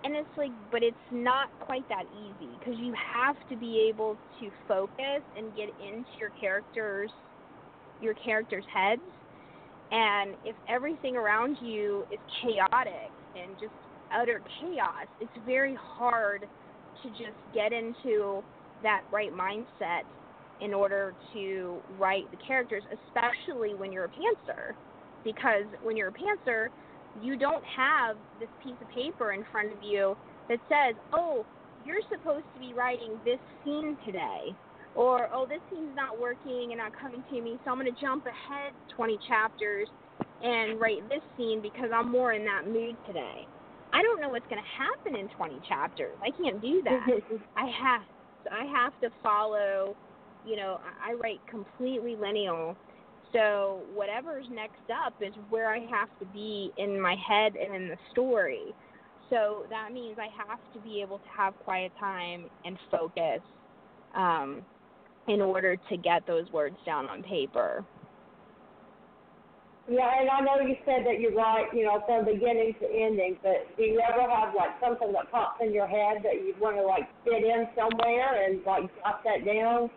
and 0.04 0.16
it's 0.16 0.30
like, 0.38 0.52
but 0.72 0.84
it's 0.84 0.96
not 1.12 1.50
quite 1.62 1.88
that 1.90 2.04
easy 2.14 2.52
because 2.60 2.76
you 2.78 2.94
have 2.94 3.36
to 3.50 3.56
be 3.56 3.88
able 3.90 4.18
to 4.40 4.50
focus 4.68 5.24
and 5.38 5.56
get 5.56 5.70
into 5.82 6.12
your 6.20 6.30
characters 6.40 7.10
your 8.02 8.14
characters' 8.14 8.64
heads, 8.74 9.02
and 9.92 10.36
if 10.46 10.56
everything 10.70 11.16
around 11.16 11.58
you 11.62 12.06
is 12.12 12.20
chaotic 12.42 13.12
and 13.36 13.52
just 13.60 13.74
utter 14.14 14.42
chaos, 14.60 15.08
it's 15.20 15.32
very 15.46 15.76
hard 15.76 16.48
to 17.04 17.10
just 17.10 17.38
get 17.54 17.72
into 17.74 18.44
that 18.84 19.04
right 19.12 19.32
mindset 19.34 20.02
in 20.62 20.74
order 20.74 21.14
to 21.34 21.78
write 21.98 22.30
the 22.32 22.38
characters, 22.46 22.84
especially 22.92 23.74
when 23.76 23.92
you're 23.92 24.06
a 24.06 24.10
pantser. 24.10 24.74
because 25.24 25.66
when 25.84 25.98
you're 25.98 26.08
a 26.08 26.14
pantser, 26.14 26.68
you 27.22 27.36
don't 27.36 27.64
have 27.66 28.16
this 28.40 28.48
piece 28.64 28.76
of 28.82 28.90
paper 28.90 29.34
in 29.34 29.44
front 29.52 29.72
of 29.72 29.84
you 29.84 30.16
that 30.48 30.60
says, 30.70 30.96
"Oh, 31.12 31.46
you're 31.86 32.02
supposed 32.10 32.46
to 32.54 32.60
be 32.60 32.74
writing 32.74 33.20
this 33.26 33.40
scene 33.64 33.98
today." 34.06 34.56
Or, 34.96 35.30
oh, 35.34 35.46
this 35.46 35.60
scene's 35.70 35.96
not 35.96 36.18
working 36.20 36.72
and 36.72 36.78
not 36.78 36.94
coming 36.94 37.24
to 37.30 37.42
me, 37.42 37.60
so 37.64 37.72
I'm 37.72 37.80
going 37.80 37.94
to 37.94 38.02
jump 38.02 38.26
ahead 38.26 38.74
20 38.96 39.18
chapters 39.28 39.90
and 40.42 40.80
write 40.80 41.08
this 41.10 41.22
scene 41.38 41.62
because 41.62 41.92
I'm 41.94 42.10
more 42.10 42.34
in 42.34 42.46
that 42.46 42.66
mood 42.66 42.96
today. 43.06 43.46
I 43.94 44.02
don't 44.02 44.22
know 44.22 44.30
what's 44.30 44.46
going 44.50 44.62
to 44.62 44.84
happen 44.84 45.16
in 45.20 45.28
20 45.36 45.62
chapters. 45.68 46.16
I 46.22 46.32
can't 46.32 46.62
do 46.62 46.82
that. 46.86 47.08
I 47.56 47.66
have 47.66 48.02
I 48.52 48.66
have 48.66 49.00
to 49.02 49.10
follow, 49.22 49.96
you 50.46 50.56
know, 50.56 50.80
I 51.04 51.14
write 51.14 51.40
completely 51.50 52.16
lineal. 52.16 52.76
So 53.34 53.82
whatever's 53.94 54.46
next 54.50 54.82
up 55.06 55.14
is 55.22 55.34
where 55.50 55.70
I 55.70 55.80
have 55.80 56.10
to 56.20 56.26
be 56.34 56.72
in 56.78 57.00
my 57.00 57.16
head 57.28 57.54
and 57.56 57.76
in 57.76 57.90
the 57.90 57.98
story. 58.12 58.74
So 59.30 59.66
that 59.70 59.92
means 59.94 60.18
I 60.18 60.28
have 60.48 60.60
to 60.74 60.80
be 60.80 61.02
able 61.02 61.20
to 61.20 61.30
have 61.36 61.54
quiet 61.60 61.92
time 62.00 62.46
and 62.66 62.78
focus 62.90 63.42
um, 64.16 64.62
in 65.28 65.42
order 65.42 65.76
to 65.76 65.98
get 65.98 66.26
those 66.26 66.50
words 66.52 66.78
down 66.86 67.08
on 67.08 67.22
paper. 67.22 67.84
Yeah, 69.90 70.22
and 70.22 70.30
I 70.30 70.42
know 70.42 70.62
you 70.62 70.76
said 70.86 71.02
that 71.08 71.20
you 71.20 71.36
write, 71.36 71.74
you 71.74 71.84
know, 71.84 72.04
from 72.06 72.24
beginning 72.24 72.76
to 72.80 72.86
ending, 72.86 73.38
but 73.42 73.66
do 73.76 73.84
you 73.84 74.00
ever 74.06 74.22
have 74.30 74.54
like 74.54 74.70
something 74.80 75.12
that 75.14 75.32
pops 75.32 75.60
in 75.66 75.74
your 75.74 75.88
head 75.88 76.22
that 76.22 76.36
you 76.46 76.54
want 76.62 76.78
to 76.78 76.84
like 76.84 77.10
fit 77.24 77.44
in 77.44 77.66
somewhere 77.76 78.46
and 78.46 78.62
like 78.68 78.84
jot 79.02 79.22
that 79.26 79.44
down 79.44 79.90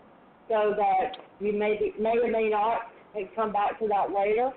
so 0.49 0.73
that 0.79 1.21
you 1.41 1.53
maybe 1.53 1.93
may 2.01 2.17
or 2.17 2.31
may 2.31 2.49
not 2.49 2.89
come 3.37 3.53
back 3.53 3.79
to 3.81 3.89
that 3.89 4.09
later? 4.11 4.51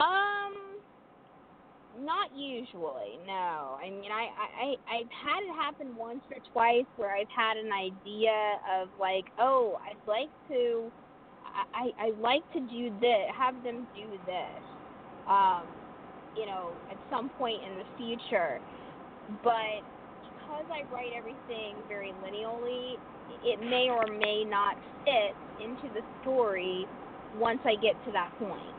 Um, 0.00 0.80
not 2.00 2.34
usually. 2.34 3.20
No, 3.26 3.76
I 3.76 3.90
mean, 3.90 4.10
I 4.10 4.28
I 4.64 4.96
I've 4.96 5.12
had 5.12 5.42
it 5.44 5.54
happen 5.60 5.94
once 5.94 6.22
or 6.30 6.40
twice 6.54 6.88
where 6.96 7.14
I've 7.14 7.28
had 7.28 7.58
an 7.58 7.70
idea 7.70 8.32
of 8.80 8.88
like, 8.98 9.26
oh, 9.38 9.78
I'd 9.84 10.08
like 10.08 10.30
to 10.48 10.90
I, 11.74 11.90
I 11.98 12.10
like 12.18 12.42
to 12.52 12.60
do 12.60 12.90
this, 13.00 13.26
have 13.36 13.62
them 13.62 13.88
do 13.94 14.18
this, 14.26 14.64
um, 15.26 15.68
you 16.36 16.46
know, 16.46 16.80
at 16.90 16.98
some 17.10 17.30
point 17.30 17.62
in 17.64 17.76
the 17.78 17.84
future. 17.96 18.60
But 19.42 19.82
because 20.22 20.66
I 20.70 20.84
write 20.92 21.12
everything 21.16 21.82
very 21.88 22.12
lineally, 22.12 22.96
it 23.42 23.60
may 23.60 23.88
or 23.90 24.06
may 24.08 24.44
not 24.44 24.76
fit 25.04 25.36
into 25.58 25.90
the 25.92 26.02
story 26.20 26.88
once 27.32 27.60
I 27.64 27.76
get 27.76 28.02
to 28.06 28.12
that 28.12 28.30
point. 28.38 28.76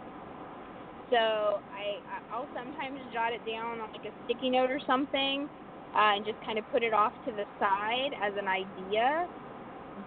So 1.12 1.62
I, 1.70 2.02
I'll 2.32 2.50
sometimes 2.54 3.00
jot 3.14 3.34
it 3.34 3.46
down 3.46 3.80
on 3.80 3.92
like 3.92 4.06
a 4.06 4.14
sticky 4.26 4.50
note 4.52 4.72
or 4.72 4.80
something, 4.88 5.50
uh, 5.96 6.16
and 6.18 6.26
just 6.26 6.40
kind 6.46 6.60
of 6.60 6.66
put 6.70 6.84
it 6.84 6.94
off 6.94 7.14
to 7.26 7.32
the 7.34 7.46
side 7.60 8.12
as 8.22 8.34
an 8.38 8.48
idea. 8.48 9.28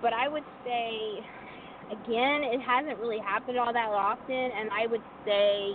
But 0.03 0.13
I 0.13 0.29
would 0.29 0.45
say 0.65 1.21
again, 1.91 2.43
it 2.45 2.61
hasn't 2.61 2.99
really 2.99 3.21
happened 3.21 3.59
all 3.59 3.73
that 3.73 3.89
often, 3.89 4.35
and 4.35 4.71
I 4.71 4.87
would 4.87 5.03
say 5.25 5.75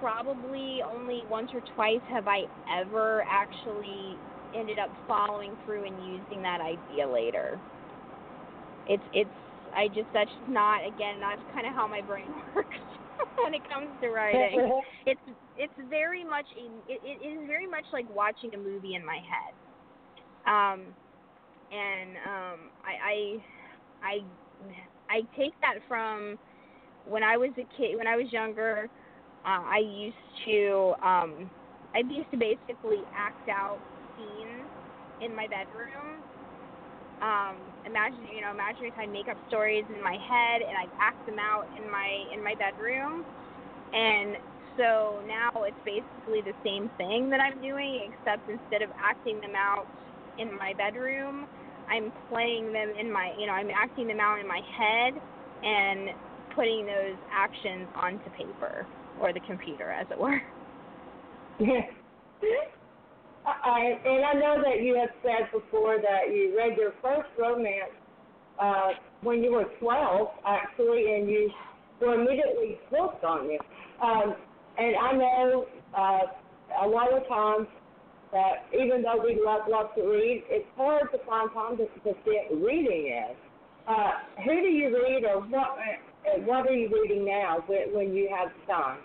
probably 0.00 0.80
only 0.82 1.22
once 1.28 1.50
or 1.52 1.60
twice 1.74 2.00
have 2.08 2.26
I 2.26 2.44
ever 2.80 3.24
actually 3.30 4.16
ended 4.54 4.78
up 4.78 4.90
following 5.06 5.56
through 5.64 5.84
and 5.84 5.94
using 6.06 6.42
that 6.42 6.60
idea 6.60 7.08
later. 7.08 7.58
It's 8.86 9.02
it's 9.12 9.30
I 9.76 9.88
just 9.88 10.08
that's 10.12 10.30
not 10.48 10.86
again 10.86 11.20
that's 11.20 11.42
kind 11.54 11.66
of 11.66 11.74
how 11.74 11.86
my 11.86 12.00
brain 12.00 12.32
works 12.54 12.76
when 13.44 13.54
it 13.54 13.62
comes 13.68 13.88
to 14.02 14.08
writing. 14.10 14.80
it's 15.06 15.20
it's 15.56 15.74
very 15.88 16.24
much 16.24 16.46
a, 16.56 16.64
it, 16.90 17.00
it 17.04 17.26
is 17.26 17.46
very 17.46 17.66
much 17.66 17.84
like 17.92 18.06
watching 18.14 18.54
a 18.54 18.58
movie 18.58 18.94
in 18.94 19.04
my 19.04 19.20
head. 19.20 19.54
Um, 20.46 20.80
and 21.70 22.16
um, 22.26 22.58
I 22.82 22.94
I 23.04 23.16
I 24.02 24.14
I 25.10 25.22
take 25.36 25.54
that 25.62 25.80
from 25.88 26.38
when 27.04 27.22
I 27.24 27.36
was 27.36 27.50
a 27.58 27.66
kid, 27.76 27.98
when 27.98 28.06
I 28.06 28.16
was 28.16 28.32
younger. 28.32 28.88
Uh, 29.44 29.62
I 29.64 29.78
used 29.78 30.16
to 30.46 30.94
um, 31.02 31.50
I 31.94 32.00
used 32.06 32.30
to 32.32 32.38
basically 32.38 33.04
act 33.14 33.48
out 33.50 33.80
scenes 34.16 34.70
in 35.20 35.34
my 35.34 35.48
bedroom. 35.48 36.24
Um, 37.22 37.72
imagine 37.86 38.26
you 38.34 38.42
know 38.42 38.50
imagine 38.52 38.86
if 38.86 38.98
I 38.98 39.06
make 39.06 39.28
up 39.28 39.38
stories 39.48 39.86
in 39.88 40.02
my 40.02 40.18
head 40.26 40.62
and 40.62 40.76
I 40.78 40.86
act 41.00 41.18
them 41.26 41.38
out 41.38 41.64
in 41.76 41.90
my 41.90 42.24
in 42.34 42.42
my 42.42 42.54
bedroom, 42.56 43.24
and 43.92 44.36
so 44.76 45.22
now 45.26 45.50
it's 45.64 45.78
basically 45.84 46.42
the 46.42 46.54
same 46.64 46.90
thing 46.96 47.30
that 47.30 47.40
I'm 47.40 47.60
doing, 47.60 48.08
except 48.08 48.48
instead 48.48 48.82
of 48.82 48.90
acting 49.02 49.40
them 49.40 49.54
out 49.56 49.88
in 50.38 50.56
my 50.56 50.74
bedroom, 50.74 51.46
I'm 51.90 52.12
playing 52.30 52.72
them 52.72 52.92
in 52.98 53.12
my, 53.12 53.34
you 53.38 53.46
know, 53.46 53.52
I'm 53.52 53.70
acting 53.70 54.06
them 54.06 54.20
out 54.20 54.38
in 54.38 54.46
my 54.46 54.60
head 54.78 55.14
and 55.62 56.10
putting 56.54 56.86
those 56.86 57.16
actions 57.32 57.88
onto 57.96 58.30
paper 58.30 58.86
or 59.20 59.32
the 59.32 59.40
computer, 59.40 59.90
as 59.90 60.06
it 60.10 60.18
were. 60.18 60.40
Yeah. 61.60 61.82
I, 63.44 63.98
and 64.06 64.24
I 64.24 64.32
know 64.32 64.62
that 64.64 64.82
you 64.82 64.96
have 64.96 65.10
said 65.22 65.50
before 65.52 65.98
that 65.98 66.34
you 66.34 66.54
read 66.56 66.78
your 66.78 66.92
first 67.02 67.28
romance 67.38 67.92
uh, 68.58 68.92
when 69.22 69.42
you 69.42 69.52
were 69.52 69.66
12, 69.78 70.28
actually, 70.46 71.14
and 71.14 71.28
you 71.28 71.50
were 72.00 72.14
immediately 72.14 72.78
hooked 72.90 73.24
on 73.24 73.50
it. 73.50 73.60
Um, 74.02 74.36
and 74.78 74.96
I 74.96 75.12
know 75.12 75.66
uh, 75.96 76.84
a 76.84 76.88
lot 76.88 77.12
of 77.12 77.28
times 77.28 77.66
that 78.32 78.66
even 78.72 79.02
though 79.02 79.22
we 79.22 79.40
love 79.44 79.62
love 79.68 79.94
to 79.96 80.02
read, 80.02 80.44
it's 80.48 80.66
hard 80.76 81.10
to 81.12 81.18
find 81.26 81.50
time 81.52 81.76
to, 81.76 81.86
to 81.86 82.14
sit 82.24 82.56
reading 82.56 83.06
in. 83.08 83.34
Uh, 83.88 84.10
who 84.44 84.60
do 84.60 84.68
you 84.68 84.94
read, 84.94 85.24
or 85.24 85.40
what? 85.40 85.78
Uh, 86.26 86.38
what 86.44 86.66
are 86.66 86.74
you 86.74 86.88
reading 86.92 87.24
now 87.24 87.64
when, 87.66 87.94
when 87.94 88.14
you 88.14 88.28
have 88.30 88.50
time? 88.66 88.98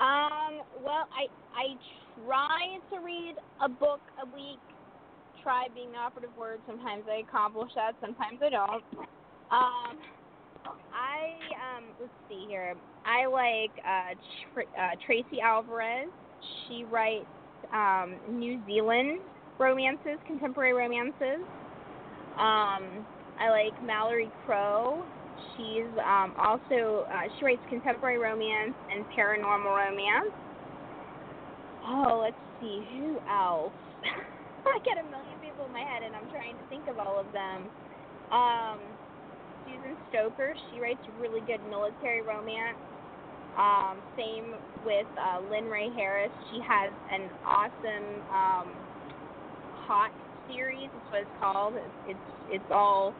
Um. 0.00 0.62
Well, 0.84 1.08
I 1.14 1.26
I 1.54 1.76
try 2.26 2.78
to 2.90 3.04
read 3.04 3.36
a 3.62 3.68
book 3.68 4.00
a 4.22 4.26
week. 4.26 4.60
Try 5.42 5.68
being 5.74 5.92
the 5.92 5.98
operative 5.98 6.36
word. 6.36 6.60
Sometimes 6.66 7.04
I 7.10 7.20
accomplish 7.26 7.70
that. 7.76 7.92
Sometimes 8.00 8.40
I 8.44 8.50
don't. 8.50 8.84
Um. 9.50 9.96
I 10.92 11.38
um. 11.76 11.84
Let's 12.00 12.12
see 12.28 12.44
here. 12.48 12.74
I 13.06 13.26
like 13.26 13.72
uh, 13.86 14.14
Tr- 14.52 14.78
uh 14.78 14.96
Tracey 15.06 15.40
Alvarez. 15.40 16.08
She 16.68 16.84
writes 16.84 17.24
um, 17.72 18.16
New 18.28 18.60
Zealand 18.66 19.20
romances, 19.58 20.18
contemporary 20.26 20.72
romances. 20.72 21.40
Um, 22.34 23.06
I 23.38 23.50
like 23.50 23.74
Mallory 23.84 24.30
Crowe. 24.44 25.04
She's 25.56 25.90
um, 26.04 26.34
also 26.38 27.06
uh, 27.10 27.30
she 27.38 27.44
writes 27.44 27.62
contemporary 27.68 28.18
romance 28.18 28.74
and 28.90 29.04
paranormal 29.16 29.70
romance. 29.70 30.34
Oh, 31.86 32.20
let's 32.22 32.40
see 32.60 32.82
who 32.96 33.18
else. 33.28 33.72
I 34.66 34.78
get 34.84 34.96
a 34.98 35.04
million 35.10 35.38
people 35.44 35.66
in 35.66 35.72
my 35.72 35.84
head, 35.84 36.02
and 36.02 36.16
I'm 36.16 36.28
trying 36.30 36.56
to 36.56 36.64
think 36.70 36.88
of 36.88 36.98
all 36.98 37.20
of 37.20 37.26
them. 37.32 37.68
Um, 38.32 38.80
Susan 39.66 39.96
Stoker. 40.08 40.54
She 40.70 40.80
writes 40.80 41.00
really 41.20 41.40
good 41.46 41.60
military 41.68 42.22
romance. 42.22 42.78
Um, 43.58 44.02
same 44.16 44.54
with 44.84 45.06
uh, 45.14 45.40
Lynn 45.50 45.66
Raye 45.66 45.90
Harris. 45.94 46.30
She 46.50 46.58
has 46.66 46.90
an 47.12 47.30
awesome 47.46 48.08
um, 48.34 48.68
hot 49.86 50.10
series. 50.50 50.90
That's 50.92 51.12
what 51.12 51.20
it's 51.22 51.38
called. 51.40 51.74
It's 52.08 52.18
it's, 52.50 52.64
all 52.70 53.14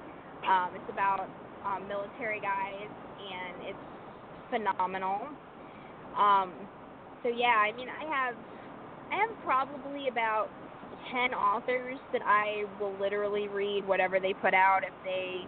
um, 0.46 0.70
it's 0.74 0.90
about 0.90 1.28
um, 1.64 1.86
military 1.88 2.40
guys, 2.40 2.90
and 2.90 3.68
it's 3.68 3.84
phenomenal. 4.50 5.28
Um, 6.18 6.52
so 7.22 7.28
yeah, 7.28 7.56
I 7.56 7.72
mean, 7.76 7.88
I 7.88 8.04
have 8.10 8.34
I 9.12 9.16
have 9.16 9.30
probably 9.44 10.08
about 10.08 10.48
ten 11.12 11.32
authors 11.32 11.98
that 12.12 12.22
I 12.26 12.64
will 12.80 12.94
literally 13.00 13.48
read 13.48 13.86
whatever 13.86 14.18
they 14.18 14.34
put 14.34 14.52
out. 14.52 14.80
If 14.82 14.94
they 15.04 15.46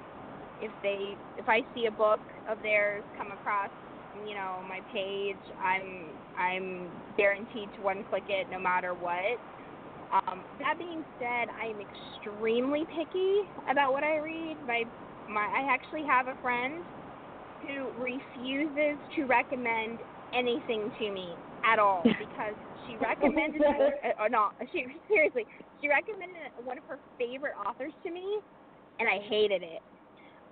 if 0.63 0.73
they 0.83 1.17
if 1.39 1.49
I 1.49 1.61
see 1.75 1.87
a 1.87 1.91
book 1.91 2.21
of 2.49 2.59
theirs 2.63 3.03
come 3.19 3.33
across 3.33 3.71
you 4.27 4.35
know 4.35 4.63
my 4.69 4.81
page, 4.93 5.41
I'm 5.63 6.09
I'm 6.39 6.89
guaranteed 7.17 7.69
to 7.77 7.83
one 7.83 8.05
click 8.11 8.25
it 8.29 8.47
no 8.51 8.59
matter 8.59 8.95
what. 8.95 9.39
Um, 10.29 10.41
that 10.61 10.79
being 10.79 11.03
said, 11.19 11.49
I'm 11.59 11.77
extremely 11.83 12.87
picky 12.87 13.43
about 13.71 13.93
what 13.93 14.05
I 14.05 14.19
read. 14.19 14.57
My 14.67 14.85
my 15.29 15.45
I 15.45 15.73
actually 15.73 16.05
have 16.07 16.29
a 16.29 16.37
friend 16.41 16.83
who 17.67 17.91
refuses 17.99 18.97
to 19.17 19.25
recommend 19.25 19.99
anything 20.35 20.93
to 20.99 21.11
me 21.11 21.35
at 21.65 21.79
all 21.79 22.03
because 22.05 22.55
she 22.87 22.97
recommended 22.97 23.63
uh, 23.67 24.23
uh, 24.23 24.29
no 24.29 24.51
she 24.73 24.87
seriously 25.09 25.47
she 25.81 25.89
recommended 25.89 26.53
one 26.65 26.79
of 26.79 26.85
her 26.85 26.99
favorite 27.19 27.55
authors 27.67 27.93
to 28.05 28.11
me 28.11 28.39
and 28.99 29.09
I 29.09 29.19
hated 29.29 29.63
it. 29.63 29.83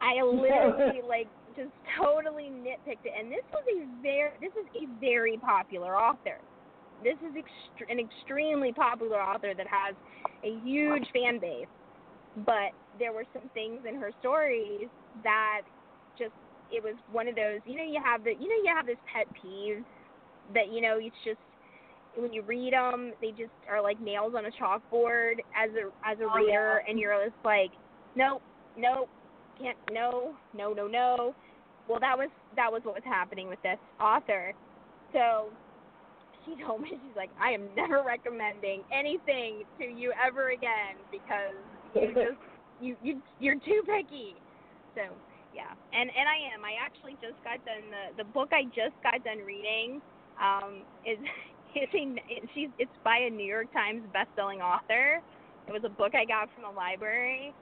I 0.01 0.23
literally 0.23 1.01
like 1.09 1.29
just 1.57 1.71
totally 2.01 2.51
nitpicked 2.51 3.05
it. 3.05 3.13
And 3.19 3.31
this 3.31 3.45
was 3.53 3.65
a 3.69 4.03
very 4.03 4.31
this 4.41 4.53
is 4.53 4.67
a 4.75 5.01
very 5.01 5.37
popular 5.39 5.97
author. 5.97 6.39
This 7.03 7.17
is 7.21 7.35
ext- 7.37 7.91
an 7.91 7.99
extremely 7.99 8.73
popular 8.73 9.21
author 9.21 9.53
that 9.55 9.67
has 9.67 9.95
a 10.43 10.59
huge 10.65 11.07
fan 11.13 11.39
base. 11.39 11.67
But 12.47 12.73
there 12.99 13.13
were 13.13 13.25
some 13.33 13.49
things 13.55 13.81
in 13.89 13.97
her 13.97 14.11
stories 14.21 14.89
that 15.23 15.63
just 16.19 16.33
it 16.71 16.83
was 16.83 16.95
one 17.13 17.29
of 17.29 17.35
those 17.35 17.61
you 17.67 17.77
know 17.77 17.85
you 17.85 18.01
have 18.03 18.25
the 18.25 18.31
you 18.31 18.49
know 18.49 18.63
you 18.63 18.73
have 18.75 18.87
this 18.87 18.97
pet 19.13 19.27
peeve 19.41 19.85
that 20.55 20.73
you 20.73 20.81
know 20.81 20.99
it's 20.99 21.15
just 21.25 21.39
when 22.17 22.33
you 22.33 22.43
read 22.43 22.73
them 22.73 23.13
they 23.21 23.31
just 23.31 23.53
are 23.69 23.83
like 23.83 24.01
nails 24.01 24.35
on 24.37 24.47
a 24.47 24.51
chalkboard 24.51 25.35
as 25.57 25.71
a 25.75 25.87
as 26.09 26.19
a 26.21 26.25
oh, 26.25 26.37
reader 26.37 26.81
yeah. 26.81 26.91
and 26.91 26.99
you're 26.99 27.25
just 27.25 27.37
like 27.45 27.71
nope 28.17 28.43
nope 28.79 29.09
can't 29.59 29.79
no 29.93 30.35
no 30.57 30.73
no 30.73 30.87
no 30.87 31.35
well 31.89 32.01
that 32.01 32.17
was 32.17 32.31
that 32.57 32.71
was 32.71 32.83
what 32.85 32.95
was 32.95 33.05
happening 33.05 33.49
with 33.49 33.61
this 33.63 33.79
author. 34.01 34.55
So 35.13 35.49
she 36.45 36.57
told 36.67 36.83
me 36.83 36.91
she's 36.91 37.17
like 37.17 37.31
i 37.41 37.51
am 37.51 37.69
never 37.75 38.03
recommending 38.05 38.83
anything 38.93 39.65
to 39.79 39.85
you 39.85 40.13
ever 40.15 40.51
again 40.51 40.97
because 41.11 41.57
you 41.95 42.09
just 42.15 42.41
you 42.81 42.97
you 43.03 43.23
you're 43.41 43.61
too 43.61 43.83
picky. 43.87 44.35
So 44.95 45.03
yeah. 45.55 45.71
And 45.93 46.11
and 46.11 46.27
i 46.29 46.39
am. 46.55 46.65
I 46.65 46.75
actually 46.83 47.15
just 47.23 47.39
got 47.45 47.65
done 47.65 47.91
the 47.91 48.25
the 48.25 48.29
book 48.31 48.51
i 48.53 48.65
just 48.75 48.97
got 49.03 49.23
done 49.25 49.39
reading 49.47 50.01
um 50.43 50.83
is 51.07 51.19
it's 51.75 51.95
a 51.95 52.05
she's 52.55 52.71
it's 52.79 52.93
by 53.03 53.19
a 53.19 53.31
new 53.31 53.47
york 53.47 53.73
times 53.73 54.03
best 54.13 54.29
selling 54.37 54.61
author. 54.61 55.21
It 55.67 55.73
was 55.73 55.83
a 55.85 55.89
book 55.89 56.15
i 56.15 56.25
got 56.25 56.49
from 56.55 56.65
the 56.65 56.75
library. 56.77 57.55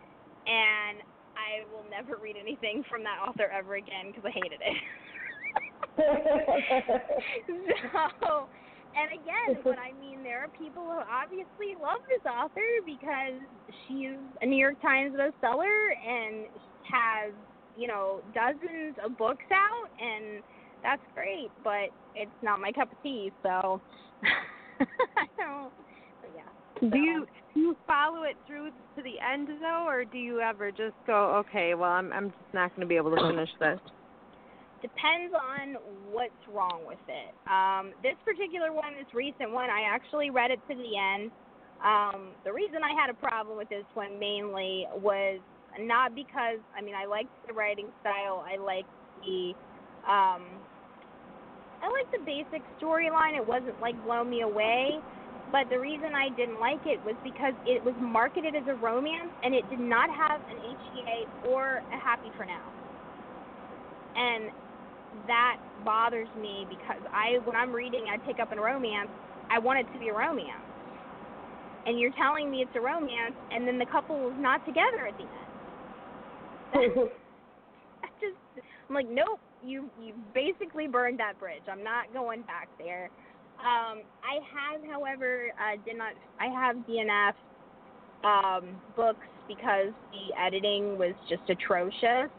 And 0.47 0.99
I 1.37 1.65
will 1.73 1.85
never 1.91 2.17
read 2.17 2.37
anything 2.41 2.85
from 2.89 3.03
that 3.05 3.19
author 3.27 3.51
ever 3.53 3.77
again 3.77 4.09
because 4.09 4.25
I 4.25 4.31
hated 4.31 4.61
it. 4.61 4.77
so, 8.21 8.49
and 8.97 9.13
again, 9.13 9.63
but 9.65 9.79
I 9.79 9.93
mean, 10.01 10.23
there 10.23 10.41
are 10.41 10.49
people 10.49 10.83
who 10.85 11.01
obviously 11.11 11.77
love 11.81 12.01
this 12.09 12.25
author 12.31 12.61
because 12.85 13.41
she's 13.87 14.17
a 14.41 14.47
New 14.47 14.57
York 14.57 14.81
Times 14.83 15.15
bestseller 15.15 15.93
and 16.07 16.47
has, 16.91 17.33
you 17.77 17.89
know, 17.89 18.21
dozens 18.35 18.97
of 19.05 19.17
books 19.17 19.45
out, 19.53 19.89
and 20.01 20.43
that's 20.83 21.03
great. 21.15 21.51
But 21.65 21.91
it's 22.15 22.31
not 22.43 22.61
my 22.61 22.73
cup 22.73 22.93
of 22.93 23.03
tea, 23.03 23.33
so 23.43 23.81
I 24.81 25.27
don't. 25.37 25.73
But 26.21 26.31
yeah. 26.35 26.91
Do 26.91 26.99
you 26.99 27.27
do 27.55 27.61
you 27.61 27.77
follow 27.87 28.23
it 28.23 28.37
through 28.47 28.71
to 28.97 29.03
the 29.03 29.15
end 29.21 29.49
though, 29.61 29.85
or 29.87 30.05
do 30.05 30.19
you 30.19 30.41
ever 30.41 30.71
just 30.71 30.95
go, 31.07 31.43
okay, 31.47 31.75
well, 31.75 31.91
I'm 31.91 32.13
I'm 32.13 32.31
just 32.31 32.55
not 32.55 32.71
going 32.71 32.81
to 32.81 32.87
be 32.87 32.97
able 32.97 33.15
to 33.15 33.23
finish 33.29 33.51
this? 33.61 33.81
Depends 34.81 35.33
on 35.35 35.77
what's 36.11 36.43
wrong 36.53 36.83
with 36.87 36.99
it. 37.07 37.31
Um, 37.47 37.93
this 38.03 38.19
particular 38.25 38.73
one, 38.73 38.95
this 38.99 39.13
recent 39.15 39.53
one, 39.53 39.71
I 39.71 39.83
actually 39.87 40.31
read 40.31 40.51
it 40.51 40.59
to 40.69 40.75
the 40.75 40.99
end. 40.99 41.31
Um, 41.85 42.31
the 42.45 42.53
reason 42.53 42.79
I 42.83 42.91
had 42.99 43.11
a 43.11 43.15
problem 43.15 43.57
with 43.57 43.69
this 43.69 43.85
one 43.95 44.19
mainly 44.19 44.87
was 44.97 45.41
not 45.81 46.15
because 46.15 46.59
I 46.77 46.83
mean 46.83 46.95
I 46.95 47.07
liked 47.07 47.31
the 47.47 47.55
writing 47.55 47.87
style, 48.01 48.45
I 48.47 48.57
liked 48.57 48.91
the 49.25 49.55
um, 50.09 50.43
I 51.83 51.91
liked 51.91 52.13
the 52.13 52.23
basic 52.25 52.63
storyline. 52.81 53.37
It 53.37 53.47
wasn't 53.47 53.81
like 53.81 53.95
blow 54.05 54.23
me 54.25 54.43
away. 54.43 54.99
But 55.53 55.69
the 55.71 55.79
reason 55.79 56.15
I 56.17 56.31
didn't 56.31 56.61
like 56.61 56.81
it 56.87 57.05
was 57.05 57.17
because 57.25 57.55
it 57.67 57.85
was 57.85 57.95
marketed 58.01 58.57
as 58.57 58.65
a 58.69 58.75
romance 58.75 59.31
and 59.45 59.55
it 59.55 59.69
did 59.71 59.81
not 59.81 60.11
have 60.11 60.41
an 60.49 60.59
HEA 60.59 61.51
or 61.53 61.85
a 61.93 61.99
happy 62.01 62.33
for 62.37 62.47
now. 62.47 62.65
And 64.17 64.51
that 65.29 65.59
bothers 65.85 66.29
me 66.41 66.67
because 66.69 67.03
I 67.13 67.39
when 67.45 67.57
I'm 67.57 67.73
reading 67.73 68.07
I 68.13 68.19
pick 68.19 68.41
up 68.41 68.53
a 68.53 68.61
romance, 68.61 69.11
I 69.51 69.59
want 69.61 69.81
it 69.81 69.93
to 69.93 70.01
be 70.01 70.09
a 70.09 70.15
romance. 70.15 70.65
And 71.87 72.01
you're 72.01 72.13
telling 72.13 72.51
me 72.51 72.63
it's 72.63 72.77
a 72.77 72.81
romance 72.83 73.37
and 73.53 73.69
then 73.69 73.79
the 73.79 73.87
couple 73.87 74.29
is 74.31 74.37
not 74.39 74.65
together 74.67 75.07
at 75.09 75.17
the 75.19 75.25
end. 75.25 75.53
I 76.75 78.09
just 78.21 78.37
I'm 78.89 78.95
like, 78.95 79.09
nope, 79.11 79.41
you 79.65 79.91
you 80.03 80.15
basically 80.35 80.89
burned 80.89 81.21
that 81.21 81.39
bridge. 81.41 81.63
I'm 81.71 81.85
not 81.85 82.13
going 82.13 82.43
back 82.43 82.69
there. 82.79 83.11
Um, 83.63 84.03
I 84.27 84.43
have, 84.51 84.81
however, 84.91 85.53
uh, 85.59 85.77
did 85.87 85.97
not. 85.97 86.15
I 86.41 86.47
have 86.47 86.77
DNF 86.89 87.35
um, 88.25 88.65
books 88.97 89.27
because 89.47 89.93
the 90.11 90.35
editing 90.41 90.99
was 90.99 91.15
just 91.29 91.43
atrocious, 91.49 92.31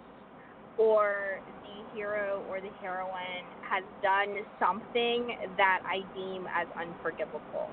or 0.77 1.39
the 1.47 1.97
hero 1.97 2.43
or 2.49 2.59
the 2.59 2.71
heroine 2.81 3.47
has 3.61 3.83
done 4.01 4.35
something 4.59 5.35
that 5.55 5.79
I 5.87 6.03
deem 6.13 6.45
as 6.59 6.67
unforgivable. 6.79 7.69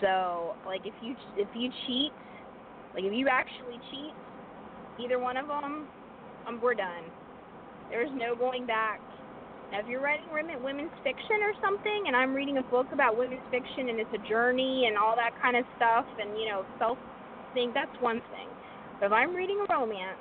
So, 0.00 0.54
like, 0.66 0.86
if 0.86 0.94
you 1.02 1.14
if 1.36 1.48
you 1.54 1.70
cheat, 1.86 2.12
like 2.94 3.04
if 3.04 3.12
you 3.12 3.28
actually 3.28 3.80
cheat, 3.90 4.14
either 4.98 5.18
one 5.18 5.36
of 5.36 5.46
them, 5.46 5.88
um, 6.46 6.58
we're 6.62 6.74
done. 6.74 7.04
There's 7.90 8.10
no 8.14 8.34
going 8.34 8.64
back 8.64 9.00
if 9.72 9.86
you're 9.86 10.00
writing 10.00 10.26
women's 10.62 10.90
fiction 11.02 11.38
or 11.42 11.52
something, 11.62 12.04
and 12.06 12.16
I'm 12.16 12.34
reading 12.34 12.58
a 12.58 12.62
book 12.62 12.86
about 12.92 13.16
women's 13.16 13.42
fiction 13.50 13.88
and 13.88 14.00
it's 14.00 14.10
a 14.14 14.28
journey 14.28 14.86
and 14.88 14.98
all 14.98 15.14
that 15.16 15.30
kind 15.40 15.56
of 15.56 15.64
stuff, 15.76 16.06
and 16.18 16.38
you 16.38 16.48
know, 16.48 16.64
self 16.78 16.98
thing, 17.54 17.72
that's 17.74 17.90
one 18.00 18.20
thing. 18.30 18.48
But 18.98 19.06
if 19.06 19.12
I'm 19.12 19.34
reading 19.34 19.64
a 19.68 19.72
romance, 19.72 20.18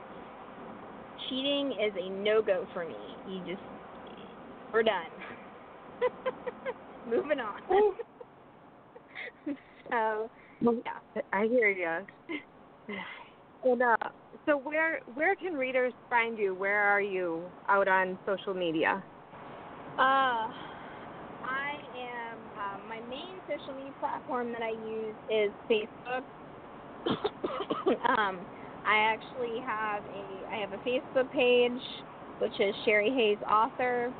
cheating 1.27 1.73
is 1.73 1.93
a 1.99 2.09
no 2.09 2.41
go 2.41 2.65
for 2.73 2.85
me. 2.85 2.95
You 3.27 3.39
just, 3.45 3.62
we're 4.73 4.83
done. 4.83 5.12
Moving 7.09 7.39
on. 7.39 7.62
so, 9.91 10.29
yeah. 10.62 11.21
I 11.33 11.47
hear 11.47 11.69
you. 11.69 12.95
And 13.63 13.81
uh, 13.81 13.95
so 14.45 14.57
where 14.57 14.99
where 15.15 15.35
can 15.35 15.53
readers 15.53 15.93
find 16.09 16.38
you? 16.38 16.55
Where 16.55 16.81
are 16.81 17.01
you 17.01 17.41
out 17.67 17.88
on 17.88 18.17
social 18.25 18.53
media? 18.53 19.03
Uh, 19.99 20.47
I 21.43 21.75
am. 21.99 22.38
Uh, 22.55 22.88
my 22.88 23.01
main 23.09 23.35
social 23.51 23.75
media 23.75 23.91
platform 23.99 24.53
that 24.53 24.62
I 24.62 24.71
use 24.88 25.15
is 25.27 25.51
Facebook. 25.67 26.23
um, 28.07 28.39
I 28.88 28.95
actually 28.95 29.59
have 29.59 30.01
a 30.05 30.55
I 30.55 30.55
have 30.62 30.71
a 30.71 30.77
Facebook 30.88 31.29
page, 31.33 31.81
which 32.39 32.53
is 32.62 32.73
Sherri 32.85 33.09
Hayes 33.09 33.43
Author, 33.45 34.13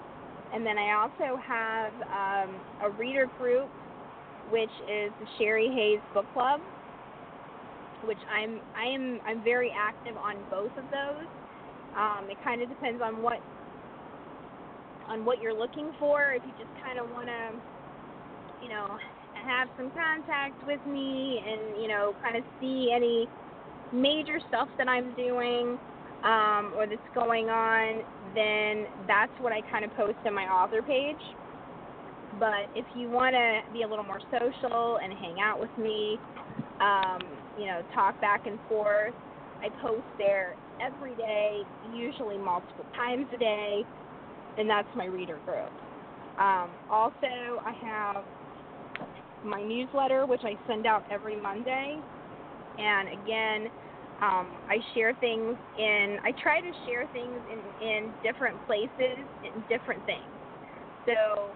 and 0.54 0.66
then 0.66 0.78
I 0.78 1.00
also 1.00 1.40
have 1.48 1.94
um, 2.12 2.56
a 2.84 2.90
reader 3.00 3.28
group, 3.38 3.70
which 4.52 4.76
is 4.84 5.14
the 5.22 5.28
Sherri 5.38 5.70
Hayes 5.70 6.02
Book 6.14 6.26
Club, 6.34 6.60
which 8.04 8.20
I'm 8.30 8.60
I 8.76 8.84
am 8.84 9.22
I'm 9.26 9.42
very 9.46 9.72
active 9.72 10.18
on 10.18 10.36
both 10.52 10.76
of 10.78 10.84
those. 10.92 11.26
Um, 11.96 12.28
it 12.30 12.38
kind 12.44 12.62
of 12.62 12.68
depends 12.68 13.02
on 13.02 13.24
what 13.24 13.40
on 15.10 15.26
what 15.26 15.42
you're 15.42 15.58
looking 15.58 15.92
for. 16.00 16.34
If 16.34 16.44
you 16.46 16.52
just 16.52 16.70
kind 16.84 17.00
of 17.00 17.10
want 17.10 17.28
to, 17.28 18.64
you 18.64 18.70
know, 18.70 18.98
have 19.34 19.68
some 19.76 19.92
contact 19.92 20.56
with 20.66 20.80
me 20.86 21.42
and, 21.46 21.82
you 21.82 21.88
know, 21.88 22.14
kind 22.22 22.38
of 22.38 22.44
see 22.60 22.92
any 22.94 23.28
major 23.92 24.40
stuff 24.48 24.70
that 24.78 24.88
I'm 24.88 25.14
doing 25.16 25.78
um, 26.24 26.74
or 26.78 26.86
that's 26.86 27.02
going 27.16 27.50
on, 27.50 28.04
then 28.36 28.86
that's 29.08 29.32
what 29.40 29.52
I 29.52 29.62
kind 29.72 29.84
of 29.86 29.92
post 29.96 30.18
on 30.26 30.34
my 30.34 30.46
author 30.46 30.82
page. 30.82 31.22
But 32.40 32.70
if 32.76 32.86
you 32.94 33.10
want 33.10 33.34
to 33.34 33.62
be 33.74 33.82
a 33.82 33.88
little 33.88 34.06
more 34.06 34.22
social 34.32 35.00
and 35.02 35.12
hang 35.14 35.38
out 35.42 35.60
with 35.60 35.76
me, 35.78 36.20
um, 36.80 37.20
you 37.58 37.66
know, 37.66 37.82
talk 37.94 38.20
back 38.22 38.46
and 38.46 38.60
forth, 38.68 39.14
I 39.64 39.70
post 39.82 40.06
there 40.18 40.56
every 40.80 41.16
day, 41.16 41.64
usually 41.92 42.38
multiple 42.38 42.86
times 42.96 43.28
a 43.34 43.38
day 43.38 43.84
and 44.58 44.70
that's 44.70 44.88
my 44.96 45.06
reader 45.06 45.40
group. 45.46 45.72
Um, 46.38 46.78
also, 46.90 47.62
I 47.66 47.74
have 47.82 48.26
my 49.44 49.64
newsletter, 49.64 50.26
which 50.26 50.42
I 50.44 50.58
send 50.68 50.86
out 50.86 51.04
every 51.10 51.40
Monday, 51.40 52.02
and 52.78 53.10
again, 53.10 53.70
um, 54.22 54.60
I 54.68 54.80
share 54.94 55.14
things 55.16 55.58
in. 55.78 56.18
I 56.24 56.34
try 56.42 56.60
to 56.62 56.72
share 56.86 57.08
things 57.08 57.42
in 57.50 57.72
in 57.86 58.14
different 58.22 58.66
places, 58.66 59.28
in 59.44 59.64
different 59.70 60.06
things. 60.06 60.40
So 61.06 61.56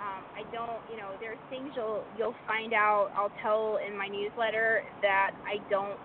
um, 0.00 0.24
I 0.36 0.44
don't, 0.52 0.82
you 0.88 0.96
know, 0.96 1.12
there's 1.18 1.38
things 1.48 1.72
you'll 1.74 2.06
you'll 2.14 2.36
find 2.46 2.72
out. 2.72 3.08
I'll 3.16 3.32
tell 3.42 3.78
in 3.86 3.96
my 3.96 4.08
newsletter 4.08 4.82
that 5.02 5.32
I 5.46 5.58
don't 5.68 5.98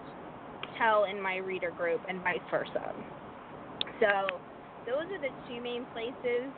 tell 0.78 1.06
in 1.06 1.22
my 1.22 1.38
reader 1.38 1.72
group, 1.72 2.02
and 2.08 2.22
vice 2.24 2.42
versa. 2.50 2.94
So 4.00 4.42
those 4.90 5.06
are 5.14 5.22
the 5.22 5.30
two 5.48 5.62
main 5.62 5.86
places 5.94 6.50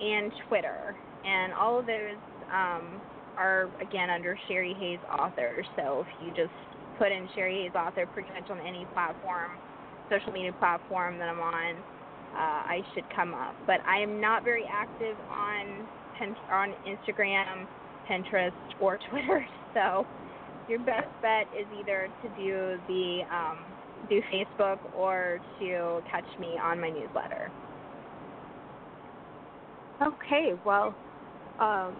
and 0.00 0.32
Twitter, 0.48 0.96
and 1.24 1.52
all 1.52 1.78
of 1.78 1.86
those 1.86 2.16
um, 2.52 3.00
are 3.36 3.70
again 3.80 4.10
under 4.10 4.38
Sherri 4.48 4.74
Hayes 4.78 4.98
Author. 5.18 5.64
So 5.76 6.04
if 6.04 6.06
you 6.24 6.30
just 6.30 6.54
put 6.98 7.12
in 7.12 7.28
Sherri 7.34 7.62
Hayes 7.62 7.72
Author 7.74 8.06
pretty 8.06 8.28
much 8.30 8.50
on 8.50 8.60
any 8.66 8.86
platform, 8.92 9.52
social 10.10 10.32
media 10.32 10.52
platform 10.58 11.18
that 11.18 11.28
I'm 11.28 11.40
on, 11.40 11.76
uh, 11.76 12.60
I 12.68 12.80
should 12.94 13.04
come 13.14 13.34
up. 13.34 13.54
But 13.66 13.80
I 13.86 14.00
am 14.00 14.20
not 14.20 14.44
very 14.44 14.64
active 14.70 15.16
on 15.30 15.86
on 16.50 16.74
Instagram, 16.86 17.66
Pinterest, 18.08 18.52
or 18.80 18.98
Twitter. 19.10 19.46
So 19.72 20.06
your 20.68 20.80
best 20.80 21.08
bet 21.22 21.46
is 21.58 21.66
either 21.80 22.08
to 22.22 22.28
do 22.36 22.78
the 22.86 23.20
um, 23.32 23.58
do 24.10 24.20
Facebook 24.32 24.78
or 24.94 25.40
to 25.60 26.02
catch 26.10 26.26
me 26.38 26.58
on 26.62 26.80
my 26.80 26.90
newsletter. 26.90 27.50
Okay, 30.02 30.54
well, 30.66 30.94
um, 31.60 31.94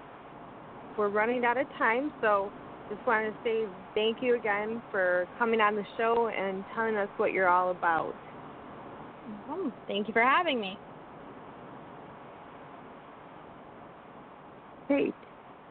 we're 0.99 1.09
running 1.09 1.45
out 1.45 1.57
of 1.57 1.67
time, 1.79 2.13
so 2.21 2.51
just 2.91 3.07
wanted 3.07 3.31
to 3.31 3.37
say 3.45 3.65
thank 3.95 4.19
you 4.21 4.35
again 4.35 4.83
for 4.91 5.29
coming 5.39 5.61
on 5.61 5.77
the 5.77 5.85
show 5.97 6.29
and 6.29 6.65
telling 6.75 6.97
us 6.97 7.09
what 7.17 7.33
you're 7.33 7.49
all 7.49 7.71
about. 7.71 8.15
Oh, 9.49 9.73
thank 9.87 10.09
you 10.09 10.13
for 10.13 10.23
having 10.23 10.61
me. 10.61 10.77
Great. 14.89 15.15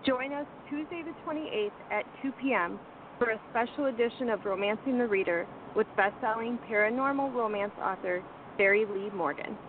Join 0.05 0.31
us 0.31 0.45
Tuesday 0.69 1.03
the 1.03 1.29
28th 1.29 1.71
at 1.91 2.05
2 2.21 2.31
p.m. 2.41 2.79
for 3.17 3.31
a 3.31 3.39
special 3.51 3.87
edition 3.87 4.29
of 4.29 4.45
Romancing 4.45 4.97
the 4.97 5.05
Reader 5.05 5.45
with 5.76 5.88
best-selling 5.95 6.59
paranormal 6.70 7.34
romance 7.34 7.74
author 7.82 8.24
Barry 8.57 8.86
Lee 8.86 9.09
Morgan. 9.09 9.59